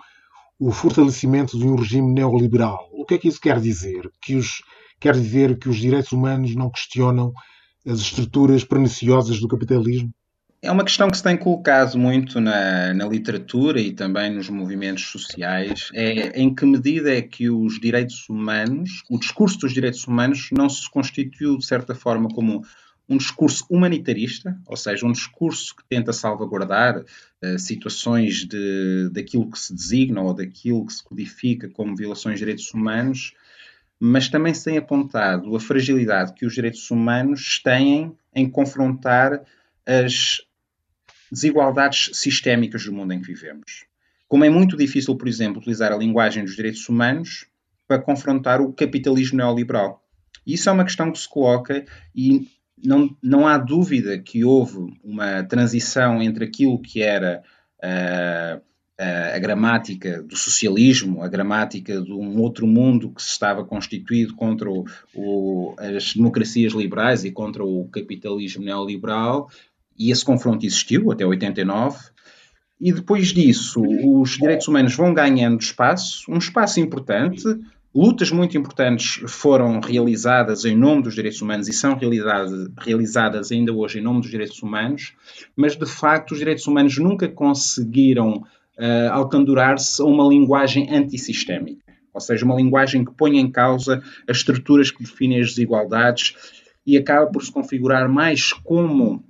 o 0.58 0.72
fortalecimento 0.72 1.60
de 1.60 1.68
um 1.68 1.76
regime 1.76 2.14
neoliberal. 2.14 2.88
O 2.94 3.04
que 3.04 3.16
é 3.16 3.18
que 3.18 3.28
isso 3.28 3.42
quer 3.42 3.60
dizer? 3.60 4.10
Que 4.22 4.36
os, 4.36 4.62
quer 5.00 5.14
dizer 5.14 5.58
que 5.58 5.70
os 5.70 5.78
direitos 5.78 6.12
humanos 6.12 6.56
não 6.56 6.70
questionam 6.70 7.32
as 7.86 8.00
estruturas 8.00 8.64
perniciosas 8.64 9.40
do 9.40 9.48
capitalismo? 9.48 10.12
É 10.62 10.70
uma 10.70 10.84
questão 10.84 11.10
que 11.10 11.16
se 11.16 11.24
tem 11.24 11.38
colocado 11.38 11.98
muito 11.98 12.42
na, 12.42 12.94
na, 12.94 13.08
literatura 13.08 13.80
e 13.80 13.94
também 13.94 14.30
nos 14.30 14.50
movimentos 14.50 15.06
sociais. 15.06 15.90
É 15.94 16.38
em 16.40 16.54
que 16.54 16.66
medida 16.66 17.16
é 17.16 17.22
que 17.22 17.50
os 17.50 17.80
direitos 17.80 18.28
humanos, 18.28 19.04
o 19.10 19.18
discurso 19.18 19.58
dos 19.60 19.74
direitos 19.74 20.06
humanos, 20.06 20.50
não 20.52 20.68
se 20.68 20.90
constituiu 20.92 21.58
de 21.58 21.66
certa 21.66 21.96
forma 21.96 22.28
como 22.28 22.62
um 23.08 23.18
discurso 23.18 23.66
humanitarista, 23.70 24.60
ou 24.68 24.76
seja, 24.76 25.06
um 25.06 25.14
discurso 25.14 25.76
que 25.76 25.84
tenta 25.88 26.14
salvaguardar 26.14 27.00
uh, 27.00 27.58
situações 27.58 28.46
de, 28.46 29.10
daquilo 29.12 29.50
que 29.50 29.58
se 29.58 29.74
designa 29.74 30.22
ou 30.22 30.34
daquilo 30.34 30.86
que 30.86 30.94
se 30.94 31.04
codifica 31.04 31.70
como 31.70 31.96
violações 31.96 32.36
de 32.36 32.40
direitos 32.40 32.72
humanos, 32.72 33.34
mas 34.00 34.30
também 34.30 34.54
se 34.54 34.64
tem 34.64 34.78
apontado 34.78 35.56
a 35.56 35.60
fragilidade 35.60 36.34
que 36.34 36.46
os 36.46 36.54
direitos 36.54 36.90
humanos 36.90 37.60
têm 37.62 38.16
em 38.34 38.50
confrontar 38.50 39.44
as 39.86 40.42
desigualdades 41.32 42.12
sistémicas 42.14 42.86
do 42.86 42.94
mundo 42.94 43.14
em 43.14 43.20
que 43.20 43.28
vivemos. 43.28 43.86
Como 44.28 44.46
é 44.46 44.50
muito 44.50 44.78
difícil, 44.78 45.16
por 45.16 45.28
exemplo, 45.28 45.60
utilizar 45.60 45.92
a 45.92 45.98
linguagem 45.98 46.44
dos 46.44 46.56
direitos 46.56 46.88
humanos 46.88 47.48
para 47.88 48.00
confrontar 48.00 48.62
o 48.62 48.72
capitalismo 48.72 49.38
neoliberal. 49.38 50.04
Isso 50.46 50.70
é 50.70 50.72
uma 50.72 50.86
questão 50.86 51.12
que 51.12 51.20
se 51.20 51.28
coloca 51.28 51.84
e 52.16 52.48
não, 52.78 53.16
não 53.22 53.48
há 53.48 53.58
dúvida 53.58 54.18
que 54.20 54.46
houve 54.46 54.78
uma 55.04 55.44
transição 55.44 56.22
entre 56.22 56.46
aquilo 56.46 56.82
que 56.82 57.02
era 57.02 57.44
uh, 57.84 58.62
a 59.00 59.40
gramática 59.40 60.22
do 60.22 60.36
socialismo, 60.36 61.24
a 61.24 61.30
gramática 61.30 62.02
de 62.02 62.12
um 62.12 62.42
outro 62.42 62.68
mundo 62.68 63.12
que 63.12 63.22
se 63.22 63.30
estava 63.30 63.64
constituído 63.64 64.36
contra 64.36 64.70
o, 64.70 64.86
o, 65.16 65.74
as 65.78 66.14
democracias 66.14 66.74
liberais 66.74 67.24
e 67.24 67.32
contra 67.32 67.64
o 67.64 67.88
capitalismo 67.88 68.64
neoliberal, 68.64 69.50
e 69.98 70.12
esse 70.12 70.26
confronto 70.26 70.66
existiu 70.66 71.12
até 71.12 71.26
89. 71.26 71.98
E 72.80 72.92
depois 72.92 73.30
disso, 73.30 73.82
os 73.82 74.32
direitos 74.32 74.68
humanos 74.68 74.96
vão 74.96 75.14
ganhando 75.14 75.62
espaço, 75.62 76.30
um 76.30 76.38
espaço 76.38 76.80
importante. 76.82 77.44
Lutas 77.94 78.32
muito 78.32 78.58
importantes 78.58 79.22
foram 79.28 79.80
realizadas 79.80 80.64
em 80.64 80.78
nome 80.78 81.04
dos 81.04 81.16
direitos 81.16 81.42
humanos 81.42 81.68
e 81.68 81.74
são 81.74 81.98
realizadas 82.78 83.52
ainda 83.52 83.74
hoje 83.74 84.00
em 84.00 84.02
nome 84.02 84.22
dos 84.22 84.30
direitos 84.30 84.62
humanos, 84.62 85.14
mas 85.56 85.76
de 85.76 85.86
facto 85.86 86.32
os 86.32 86.38
direitos 86.38 86.68
humanos 86.68 86.98
nunca 86.98 87.28
conseguiram 87.28 88.46
uh, 88.80 89.12
alcandurar-se 89.12 90.02
a 90.02 90.06
uma 90.06 90.28
linguagem 90.28 90.90
antissistémica, 90.90 91.84
ou 92.14 92.22
seja, 92.22 92.46
uma 92.46 92.56
linguagem 92.56 93.04
que 93.04 93.14
põe 93.14 93.38
em 93.38 93.52
causa 93.52 94.02
as 94.28 94.38
estruturas 94.38 94.90
que 94.90 95.04
definem 95.04 95.42
as 95.42 95.50
desigualdades 95.50 96.34
e 96.86 96.98
acaba 96.98 97.30
por 97.30 97.44
se 97.44 97.52
configurar 97.52 98.10
mais 98.10 98.54
como 98.54 99.24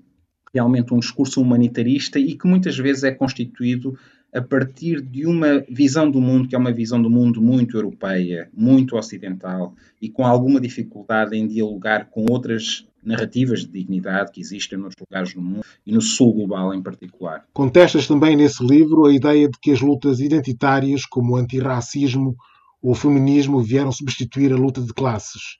realmente 0.53 0.93
um 0.93 0.99
discurso 0.99 1.41
humanitarista 1.41 2.19
e 2.19 2.35
que 2.37 2.47
muitas 2.47 2.77
vezes 2.77 3.03
é 3.03 3.11
constituído 3.11 3.97
a 4.33 4.41
partir 4.41 5.01
de 5.01 5.25
uma 5.25 5.65
visão 5.67 6.09
do 6.09 6.21
mundo 6.21 6.47
que 6.47 6.55
é 6.55 6.57
uma 6.57 6.71
visão 6.71 7.01
do 7.01 7.09
mundo 7.09 7.41
muito 7.41 7.77
europeia, 7.77 8.49
muito 8.53 8.95
ocidental 8.95 9.73
e 10.01 10.09
com 10.09 10.25
alguma 10.25 10.59
dificuldade 10.61 11.35
em 11.35 11.47
dialogar 11.47 12.09
com 12.09 12.25
outras 12.29 12.87
narrativas 13.03 13.61
de 13.61 13.71
dignidade 13.71 14.31
que 14.31 14.41
existem 14.41 14.77
noutros 14.77 15.05
lugares 15.09 15.33
do 15.33 15.41
mundo 15.41 15.65
e 15.85 15.91
no 15.91 16.01
sul 16.01 16.33
global 16.33 16.73
em 16.73 16.81
particular. 16.81 17.45
Contestas 17.53 18.07
também 18.07 18.35
nesse 18.35 18.65
livro 18.65 19.05
a 19.05 19.13
ideia 19.13 19.49
de 19.49 19.57
que 19.59 19.71
as 19.71 19.81
lutas 19.81 20.19
identitárias, 20.19 21.05
como 21.05 21.33
o 21.33 21.37
antirracismo 21.37 22.35
ou 22.81 22.91
o 22.91 22.95
feminismo, 22.95 23.61
vieram 23.61 23.91
substituir 23.91 24.53
a 24.53 24.57
luta 24.57 24.81
de 24.81 24.93
classes. 24.93 25.57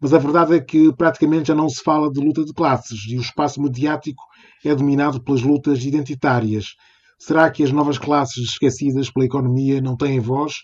Mas 0.00 0.12
a 0.12 0.18
verdade 0.18 0.54
é 0.54 0.60
que 0.60 0.92
praticamente 0.94 1.48
já 1.48 1.54
não 1.54 1.68
se 1.68 1.82
fala 1.82 2.10
de 2.10 2.20
luta 2.20 2.44
de 2.44 2.52
classes 2.52 3.00
e 3.08 3.16
o 3.16 3.20
espaço 3.20 3.62
mediático 3.62 4.22
é 4.64 4.74
dominado 4.74 5.22
pelas 5.22 5.42
lutas 5.42 5.84
identitárias. 5.84 6.74
Será 7.18 7.50
que 7.50 7.62
as 7.62 7.70
novas 7.70 7.98
classes 7.98 8.50
esquecidas 8.50 9.10
pela 9.10 9.26
economia 9.26 9.80
não 9.80 9.96
têm 9.96 10.18
voz, 10.20 10.56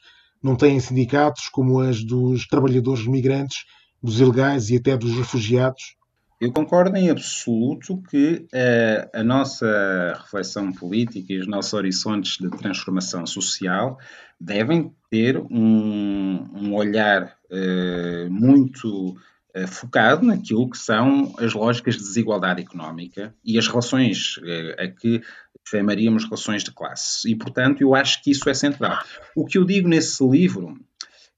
não 0.43 0.57
têm 0.57 0.81
sindicatos 0.81 1.49
como 1.49 1.81
as 1.81 2.05
dos 2.05 2.47
trabalhadores 2.47 3.07
migrantes, 3.07 3.59
dos 4.03 4.21
ilegais 4.21 4.71
e 4.71 4.77
até 4.77 4.97
dos 4.97 5.15
refugiados? 5.15 6.00
Eu 6.41 6.51
concordo 6.51 6.97
em 6.97 7.11
absoluto 7.11 8.03
que 8.09 8.47
uh, 8.47 9.11
a 9.13 9.23
nossa 9.23 10.15
reflexão 10.23 10.73
política 10.73 11.35
e 11.35 11.39
os 11.39 11.47
nossos 11.47 11.75
horizontes 11.75 12.39
de 12.39 12.49
transformação 12.57 13.27
social 13.27 13.99
devem 14.41 14.91
ter 15.11 15.37
um, 15.37 16.49
um 16.55 16.75
olhar 16.75 17.37
uh, 17.51 18.31
muito 18.31 19.11
uh, 19.55 19.69
focado 19.69 20.25
naquilo 20.25 20.71
que 20.71 20.79
são 20.79 21.35
as 21.39 21.53
lógicas 21.53 21.97
de 21.97 22.01
desigualdade 22.01 22.63
económica 22.63 23.35
e 23.45 23.59
as 23.59 23.69
relações 23.69 24.41
a 24.79 24.89
que 24.89 25.21
chamaríamos 25.69 26.25
relações 26.25 26.65
de 26.65 26.73
classe. 26.73 27.31
E, 27.31 27.37
portanto, 27.37 27.83
eu 27.83 27.95
acho 27.95 28.23
que 28.23 28.31
isso 28.31 28.49
é 28.49 28.55
central. 28.55 28.99
O 29.37 29.45
que 29.45 29.59
eu 29.59 29.65
digo 29.67 29.87
nesse 29.87 30.27
livro 30.27 30.75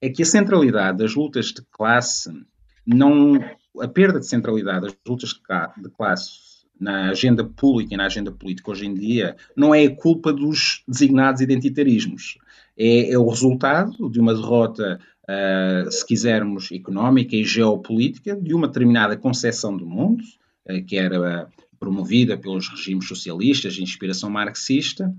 é 0.00 0.08
que 0.08 0.22
a 0.22 0.26
centralidade 0.26 0.98
das 0.98 1.16
lutas 1.16 1.46
de 1.46 1.62
classe 1.72 2.30
não 2.86 3.34
a 3.80 3.88
perda 3.88 4.20
de 4.20 4.26
centralidade 4.26 4.82
das 4.82 4.96
lutas 5.06 5.30
de 5.30 5.90
classe 5.90 6.52
na 6.78 7.10
agenda 7.10 7.44
pública 7.44 7.94
e 7.94 7.96
na 7.96 8.06
agenda 8.06 8.32
política 8.32 8.70
hoje 8.70 8.86
em 8.86 8.94
dia 8.94 9.36
não 9.56 9.74
é 9.74 9.84
a 9.84 9.94
culpa 9.94 10.32
dos 10.32 10.82
designados 10.86 11.40
identitarismos. 11.40 12.38
É, 12.76 13.12
é 13.12 13.18
o 13.18 13.28
resultado 13.28 14.10
de 14.10 14.18
uma 14.18 14.34
derrota, 14.34 14.98
uh, 15.24 15.90
se 15.90 16.04
quisermos, 16.04 16.72
económica 16.72 17.36
e 17.36 17.44
geopolítica 17.44 18.34
de 18.34 18.52
uma 18.52 18.66
determinada 18.66 19.16
concepção 19.16 19.76
do 19.76 19.86
mundo, 19.86 20.24
uh, 20.68 20.84
que 20.84 20.96
era 20.96 21.48
promovida 21.78 22.36
pelos 22.36 22.68
regimes 22.68 23.06
socialistas 23.06 23.74
de 23.74 23.82
inspiração 23.82 24.30
marxista, 24.30 25.14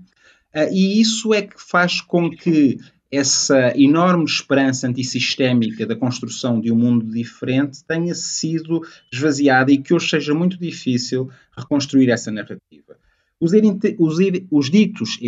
e 0.70 1.00
isso 1.00 1.34
é 1.34 1.42
que 1.42 1.60
faz 1.60 2.00
com 2.00 2.30
que 2.30 2.78
essa 3.16 3.72
enorme 3.78 4.24
esperança 4.24 4.88
antissistémica 4.88 5.86
da 5.86 5.96
construção 5.96 6.60
de 6.60 6.72
um 6.72 6.76
mundo 6.76 7.06
diferente 7.06 7.84
tenha 7.84 8.14
sido 8.14 8.82
esvaziada 9.12 9.70
e 9.70 9.78
que 9.78 9.94
hoje 9.94 10.10
seja 10.10 10.34
muito 10.34 10.58
difícil 10.58 11.30
reconstruir 11.56 12.10
essa 12.10 12.30
narrativa. 12.30 12.96
Os, 13.40 13.52
os, 13.98 14.18
os 14.50 14.70
ditos 14.70 15.18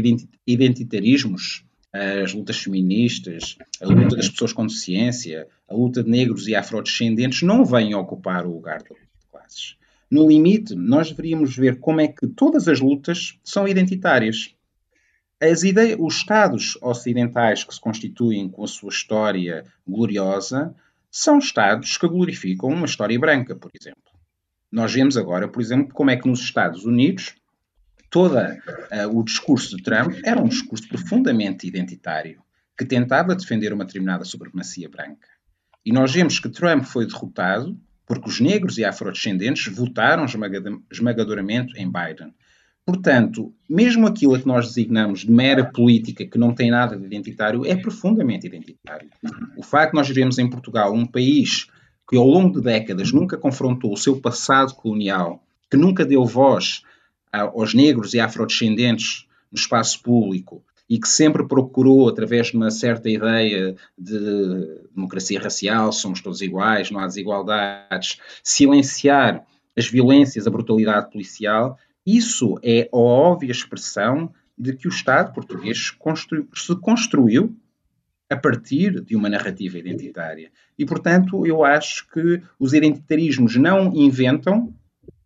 identitarismos, 0.47 1.65
as 1.93 2.33
lutas 2.33 2.59
feministas, 2.59 3.57
a 3.81 3.87
luta 3.87 4.17
das 4.17 4.29
pessoas 4.29 4.53
com 4.53 4.67
deficiência, 4.67 5.47
a 5.69 5.75
luta 5.75 6.03
de 6.03 6.11
negros 6.11 6.49
e 6.49 6.55
afrodescendentes 6.55 7.43
não 7.43 7.65
vêm 7.65 7.95
ocupar 7.95 8.47
o 8.47 8.53
lugar 8.53 8.83
de 8.83 8.91
classes. 9.31 9.77
No 10.11 10.29
limite, 10.29 10.75
nós 10.75 11.11
deveríamos 11.11 11.57
ver 11.57 11.79
como 11.79 12.01
é 12.01 12.09
que 12.09 12.27
todas 12.27 12.69
as 12.69 12.81
lutas 12.81 13.39
são 13.43 13.67
identitárias 13.67 14.56
as 15.41 15.63
ideias, 15.63 15.99
os 16.01 16.17
Estados 16.17 16.79
ocidentais 16.83 17.65
que 17.65 17.75
se 17.75 17.81
constituem 17.81 18.49
com 18.49 18.65
a 18.65 18.69
sua 18.69 18.91
história 18.91 19.65
gloriosa 19.87 20.75
são 21.11 21.39
Estados 21.39 21.97
que 21.97 22.09
glorificam 22.09 22.71
uma 22.71 22.87
história 22.87 23.19
branca, 23.19 23.55
por 23.55 23.71
exemplo. 23.79 24.03
Nós 24.71 24.93
vemos 24.93 25.17
agora, 25.17 25.49
por 25.49 25.61
exemplo, 25.61 25.95
como 25.95 26.11
é 26.11 26.17
que 26.17 26.29
nos 26.29 26.41
Estados 26.41 26.85
Unidos 26.85 27.35
todo 28.11 28.37
uh, 28.37 29.19
o 29.19 29.23
discurso 29.23 29.77
de 29.77 29.83
Trump 29.83 30.15
era 30.25 30.41
um 30.41 30.49
discurso 30.49 30.89
profundamente 30.89 31.67
identitário, 31.67 32.43
que 32.77 32.85
tentava 32.85 33.35
defender 33.35 33.73
uma 33.73 33.85
determinada 33.85 34.25
supremacia 34.25 34.89
branca. 34.89 35.29
E 35.85 35.93
nós 35.93 36.13
vemos 36.13 36.39
que 36.39 36.49
Trump 36.49 36.85
foi 36.85 37.07
derrotado 37.07 37.79
porque 38.07 38.29
os 38.29 38.41
negros 38.41 38.79
e 38.79 38.85
afrodescendentes 38.85 39.73
votaram 39.75 40.25
esmagadoramente 40.91 41.75
em 41.77 41.91
Biden. 41.91 42.33
Portanto, 42.87 43.53
mesmo 43.69 44.07
aquilo 44.07 44.39
que 44.39 44.47
nós 44.47 44.69
designamos 44.69 45.23
de 45.23 45.33
mera 45.33 45.65
política, 45.65 46.25
que 46.25 46.39
não 46.39 46.55
tem 46.55 46.71
nada 46.71 46.97
de 46.97 47.05
identitário, 47.05 47.67
é 47.67 47.75
profundamente 47.75 48.47
identitário. 48.47 49.11
O 49.57 49.63
facto 49.65 49.91
de 49.91 49.97
nós 49.97 50.07
vivemos 50.07 50.39
em 50.39 50.49
Portugal, 50.49 50.95
um 50.95 51.05
país 51.05 51.67
que 52.09 52.17
ao 52.17 52.25
longo 52.25 52.61
de 52.61 52.65
décadas 52.65 53.11
nunca 53.11 53.37
confrontou 53.37 53.93
o 53.93 53.97
seu 53.97 54.21
passado 54.21 54.73
colonial, 54.77 55.43
que 55.69 55.77
nunca 55.77 56.07
deu 56.07 56.25
voz 56.25 56.85
aos 57.33 57.75
negros 57.75 58.15
e 58.15 58.21
afrodescendentes 58.21 59.27
no 59.51 59.59
espaço 59.59 60.01
público 60.01 60.63
e 60.89 61.01
que 61.01 61.09
sempre 61.09 61.45
procurou, 61.45 62.09
através 62.09 62.53
de 62.53 62.57
uma 62.57 62.71
certa 62.71 63.11
ideia 63.11 63.75
de 63.99 64.89
democracia 64.95 65.41
racial, 65.41 65.91
somos 65.91 66.21
todos 66.21 66.41
iguais, 66.41 66.93
não 66.93 67.01
há 67.01 67.07
desigualdades, 67.09 68.21
silenciar 68.45 69.45
as 69.77 69.89
violências, 69.89 70.47
a 70.47 70.51
brutalidade 70.51 71.11
policial, 71.11 71.77
isso 72.07 72.59
é 72.63 72.89
a 72.93 72.97
óbvia 72.97 73.51
expressão 73.51 74.33
de 74.57 74.73
que 74.75 74.87
o 74.87 74.91
Estado 74.91 75.35
português 75.35 75.93
se 76.55 76.77
construiu 76.77 77.57
a 78.31 78.37
partir 78.37 79.01
de 79.03 79.15
uma 79.15 79.29
narrativa 79.29 79.79
identitária. 79.79 80.51
E, 80.79 80.85
portanto, 80.85 81.47
eu 81.47 81.65
acho 81.65 82.09
que 82.11 82.43
os 82.59 82.73
identitarismos 82.73 83.57
não 83.57 83.95
inventam 83.95 84.75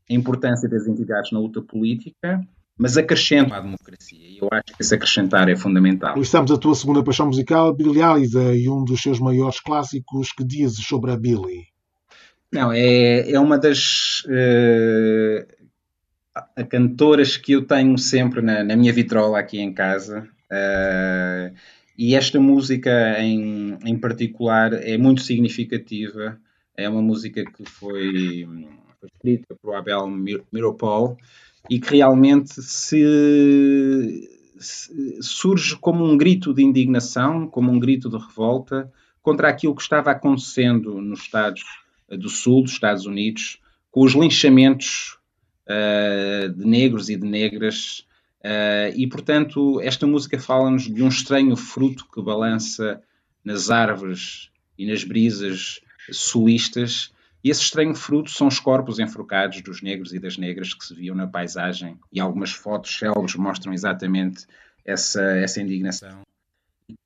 a 0.09 0.13
importância 0.13 0.69
das 0.69 0.87
entidades 0.87 1.31
na 1.33 1.39
luta 1.39 1.63
política, 1.63 2.41
mas 2.77 2.97
acrescentam 2.97 3.57
à 3.57 3.61
democracia. 3.61 4.27
E 4.27 4.39
eu 4.39 4.49
acho 4.51 4.77
que 4.77 4.83
esse 4.83 4.95
acrescentar 4.95 5.49
é 5.49 5.57
fundamental. 5.57 6.21
Estamos 6.21 6.51
a 6.51 6.59
tua 6.59 6.75
segunda 6.75 7.03
paixão 7.03 7.27
musical, 7.27 7.75
Billie 7.75 8.03
Alisa, 8.03 8.55
e 8.55 8.69
um 8.69 8.85
dos 8.85 9.03
seus 9.03 9.21
maiores 9.21 9.61
clássicos. 9.61 10.33
Que 10.33 10.45
dizes 10.45 10.87
sobre 10.87 11.13
a 11.13 11.17
Billie? 11.17 11.67
Não, 12.53 12.73
é, 12.73 13.31
é 13.31 13.39
uma 13.39 13.59
das 13.59 14.25
uh, 14.25 15.60
cantoras 16.69 17.37
que 17.37 17.53
eu 17.53 17.65
tenho 17.65 17.97
sempre 17.99 18.41
na, 18.41 18.63
na 18.65 18.77
minha 18.77 18.93
vitrola 18.93 19.39
aqui 19.39 19.59
em 19.61 19.73
casa. 19.73 20.29
Uh, 20.51 21.55
e 21.97 22.15
esta 22.15 22.41
música 22.41 23.21
em, 23.21 23.79
em 23.85 23.99
particular 23.99 24.73
é 24.73 24.97
muito 24.97 25.23
significativa. 25.23 26.39
É 26.77 26.89
uma 26.89 27.03
música 27.03 27.45
que 27.45 27.65
foi, 27.65 28.49
foi 28.99 29.09
escrita 29.13 29.55
por 29.61 29.75
Abel 29.75 30.09
Miropol 30.51 31.19
e 31.69 31.79
que 31.79 31.97
realmente 31.97 32.63
se, 32.63 34.29
se, 34.59 35.23
surge 35.23 35.77
como 35.77 36.05
um 36.05 36.17
grito 36.17 36.55
de 36.55 36.63
indignação, 36.63 37.47
como 37.47 37.71
um 37.71 37.79
grito 37.79 38.09
de 38.09 38.17
revolta 38.17 38.91
contra 39.23 39.49
aquilo 39.49 39.75
que 39.75 39.83
estava 39.83 40.11
acontecendo 40.11 41.01
nos 41.03 41.21
Estados 41.21 41.63
do 42.09 42.29
Sul 42.29 42.63
dos 42.63 42.73
Estados 42.73 43.07
Unidos, 43.07 43.61
com 43.91 44.03
os 44.03 44.15
linchamentos 44.15 45.19
de 46.57 46.65
negros 46.65 47.09
e 47.09 47.17
de 47.17 47.27
negras. 47.27 48.07
Uh, 48.41 48.93
e, 48.97 49.07
portanto, 49.07 49.81
esta 49.83 50.07
música 50.07 50.39
fala-nos 50.39 50.85
de 50.85 51.03
um 51.03 51.09
estranho 51.09 51.55
fruto 51.57 52.07
que 52.13 52.23
balança 52.23 53.03
nas 53.45 53.71
árvores 53.71 54.51
e 54.79 54.87
nas 54.87 55.05
brisas 55.05 55.81
sulistas. 56.11 57.13
E 57.43 57.51
esse 57.51 57.63
estranho 57.63 57.95
fruto 57.95 58.31
são 58.31 58.47
os 58.47 58.59
corpos 58.59 58.99
enforcados 58.99 59.61
dos 59.63 59.83
negros 59.83 60.13
e 60.13 60.19
das 60.19 60.37
negras 60.37 60.75
que 60.75 60.85
se 60.85 60.95
viam 60.95 61.15
na 61.15 61.27
paisagem. 61.27 61.99
E 62.13 62.21
algumas 62.21 62.51
fotos 62.51 62.99
célebres 62.99 63.35
mostram 63.35 63.73
exatamente 63.73 64.47
essa, 64.85 65.23
essa 65.23 65.61
indignação. 65.61 66.21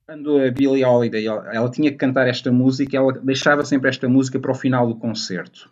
Quando 0.06 0.38
a 0.38 0.50
Billie 0.50 0.84
Holiday 0.84 1.26
ela 1.26 1.70
tinha 1.70 1.90
que 1.90 1.96
cantar 1.96 2.26
esta 2.26 2.52
música, 2.52 2.96
ela 2.96 3.12
deixava 3.12 3.64
sempre 3.64 3.88
esta 3.88 4.08
música 4.08 4.38
para 4.38 4.52
o 4.52 4.54
final 4.54 4.86
do 4.86 4.96
concerto, 4.96 5.70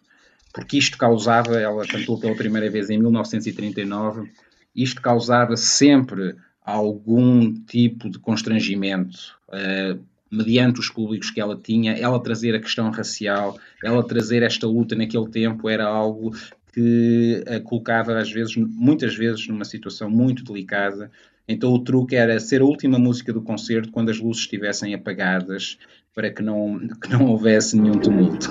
porque 0.53 0.79
isto 0.79 0.99
causava, 0.99 1.59
ela 1.59 1.87
cantou 1.87 2.19
pela 2.19 2.35
primeira 2.35 2.71
vez 2.71 2.91
em 2.91 2.99
1939, 2.99 4.31
isto 4.75 5.01
causava 5.01 5.57
sempre 5.57 6.35
algum 6.65 7.53
tipo 7.53 8.09
de 8.09 8.19
constrangimento, 8.19 9.37
uh, 9.49 10.01
mediante 10.31 10.81
os 10.81 10.89
públicos 10.89 11.31
que 11.31 11.41
ela 11.41 11.57
tinha, 11.57 11.93
ela 11.93 12.23
trazer 12.23 12.55
a 12.55 12.61
questão 12.61 12.91
racial, 12.91 13.59
ela 13.83 14.07
trazer 14.07 14.43
esta 14.43 14.67
luta 14.67 14.95
naquele 14.95 15.29
tempo 15.29 15.69
era 15.69 15.87
algo 15.87 16.35
que 16.73 17.45
a 17.47 17.61
colocava 17.61 18.19
às 18.19 18.31
vezes, 18.31 18.57
muitas 18.57 19.15
vezes, 19.15 19.47
numa 19.47 19.65
situação 19.65 20.09
muito 20.09 20.43
delicada 20.45 21.11
então 21.47 21.73
o 21.73 21.79
truque 21.79 22.15
era 22.15 22.39
ser 22.39 22.61
a 22.61 22.65
última 22.65 22.99
música 22.99 23.33
do 23.33 23.43
concerto 23.43 23.91
quando 23.91 24.11
as 24.11 24.19
luzes 24.19 24.43
estivessem 24.43 24.95
apagadas 24.95 25.79
para 26.15 26.31
que 26.31 26.43
não, 26.43 26.79
que 26.79 27.11
não 27.11 27.27
houvesse 27.27 27.77
nenhum 27.77 27.99
tumulto. 27.99 28.51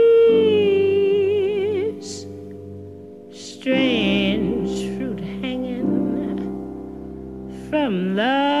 love. 7.91 8.60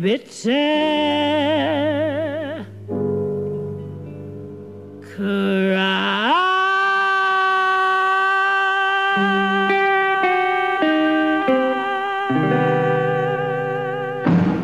Bitter 0.00 0.56
cry. 5.14 6.32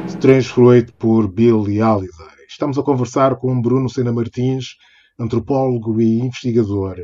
Strange 0.09 0.49
Fruit 0.49 0.93
por 0.99 1.29
Billy 1.29 1.83
Holiday. 1.83 2.09
Estamos 2.49 2.79
a 2.79 2.83
conversar 2.83 3.37
com 3.37 3.61
Bruno 3.61 3.89
Sena 3.89 4.13
Martins, 4.13 4.77
antropólogo 5.19 6.01
e 6.01 6.21
investigador. 6.21 6.97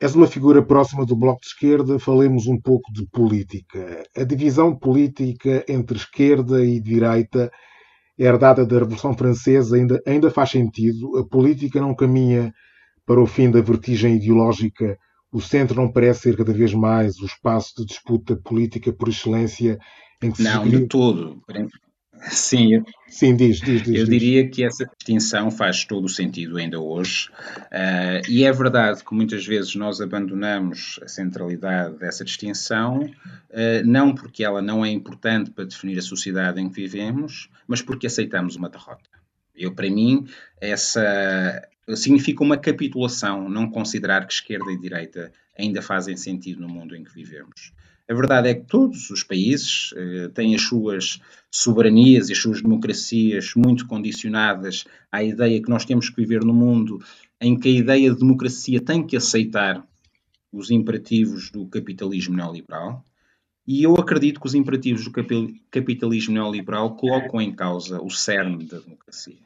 És 0.00 0.14
uma 0.14 0.28
figura 0.28 0.62
próxima 0.62 1.04
do 1.04 1.16
Bloco 1.16 1.40
de 1.40 1.48
Esquerda, 1.48 1.98
falemos 1.98 2.46
um 2.46 2.60
pouco 2.60 2.92
de 2.92 3.04
política. 3.06 4.04
A 4.16 4.22
divisão 4.22 4.76
política 4.76 5.64
entre 5.68 5.96
esquerda 5.96 6.64
e 6.64 6.80
direita, 6.80 7.50
herdada 8.16 8.64
da 8.64 8.78
Revolução 8.78 9.12
Francesa, 9.12 9.76
ainda, 9.76 10.00
ainda 10.06 10.30
faz 10.30 10.50
sentido. 10.50 11.18
A 11.18 11.26
política 11.26 11.80
não 11.80 11.96
caminha 11.96 12.52
para 13.04 13.20
o 13.20 13.26
fim 13.26 13.50
da 13.50 13.60
vertigem 13.60 14.14
ideológica. 14.16 14.96
O 15.32 15.40
centro 15.40 15.74
não 15.74 15.90
parece 15.90 16.20
ser 16.20 16.36
cada 16.36 16.52
vez 16.52 16.72
mais 16.72 17.18
o 17.18 17.26
espaço 17.26 17.72
de 17.78 17.84
disputa 17.84 18.36
política 18.36 18.92
por 18.92 19.08
excelência 19.08 19.78
em 20.22 20.30
que 20.30 20.42
não, 20.42 20.64
se. 20.64 20.70
Não, 20.70 20.80
de 20.80 20.86
todo. 20.86 21.42
Sim, 22.22 22.82
Sim 23.08 23.36
diz, 23.36 23.60
diz, 23.60 23.82
diz 23.82 23.94
Eu 23.94 24.06
diria 24.06 24.48
que 24.48 24.64
essa 24.64 24.84
distinção 24.84 25.50
faz 25.50 25.84
todo 25.84 26.04
o 26.04 26.08
sentido 26.08 26.56
ainda 26.56 26.80
hoje, 26.80 27.28
uh, 27.66 28.28
e 28.28 28.44
é 28.44 28.52
verdade 28.52 29.04
que 29.04 29.14
muitas 29.14 29.46
vezes 29.46 29.74
nós 29.74 30.00
abandonamos 30.00 31.00
a 31.02 31.08
centralidade 31.08 31.98
dessa 31.98 32.24
distinção, 32.24 33.00
uh, 33.00 33.84
não 33.84 34.14
porque 34.14 34.44
ela 34.44 34.60
não 34.60 34.84
é 34.84 34.90
importante 34.90 35.50
para 35.50 35.64
definir 35.64 35.98
a 35.98 36.02
sociedade 36.02 36.60
em 36.60 36.68
que 36.68 36.74
vivemos, 36.74 37.48
mas 37.66 37.80
porque 37.80 38.06
aceitamos 38.06 38.56
uma 38.56 38.68
derrota. 38.68 39.08
Eu, 39.54 39.74
para 39.74 39.90
mim, 39.90 40.26
essa 40.60 41.62
significa 41.96 42.44
uma 42.44 42.56
capitulação, 42.56 43.48
não 43.48 43.70
considerar 43.70 44.26
que 44.26 44.34
esquerda 44.34 44.70
e 44.70 44.78
direita 44.78 45.32
ainda 45.58 45.82
fazem 45.82 46.16
sentido 46.16 46.60
no 46.60 46.68
mundo 46.68 46.94
em 46.94 47.02
que 47.02 47.12
vivemos. 47.12 47.72
A 48.10 48.14
verdade 48.14 48.48
é 48.48 48.54
que 48.54 48.64
todos 48.64 49.10
os 49.10 49.22
países 49.22 49.92
eh, 49.94 50.28
têm 50.28 50.54
as 50.54 50.62
suas 50.62 51.20
soberanias 51.50 52.28
e 52.28 52.32
as 52.32 52.38
suas 52.38 52.62
democracias 52.62 53.52
muito 53.54 53.86
condicionadas 53.86 54.84
à 55.12 55.22
ideia 55.22 55.62
que 55.62 55.68
nós 55.68 55.84
temos 55.84 56.08
que 56.08 56.16
viver 56.16 56.42
no 56.42 56.54
mundo 56.54 57.04
em 57.38 57.58
que 57.58 57.68
a 57.68 57.72
ideia 57.72 58.10
de 58.10 58.18
democracia 58.18 58.80
tem 58.80 59.06
que 59.06 59.16
aceitar 59.16 59.86
os 60.50 60.70
imperativos 60.70 61.50
do 61.50 61.66
capitalismo 61.66 62.34
neoliberal. 62.34 63.04
E 63.66 63.82
eu 63.82 63.94
acredito 63.96 64.40
que 64.40 64.46
os 64.46 64.54
imperativos 64.54 65.04
do 65.04 65.12
capitalismo 65.70 66.32
neoliberal 66.32 66.96
colocam 66.96 67.40
em 67.42 67.54
causa 67.54 68.00
o 68.00 68.08
cerne 68.08 68.64
da 68.64 68.78
democracia. 68.78 69.36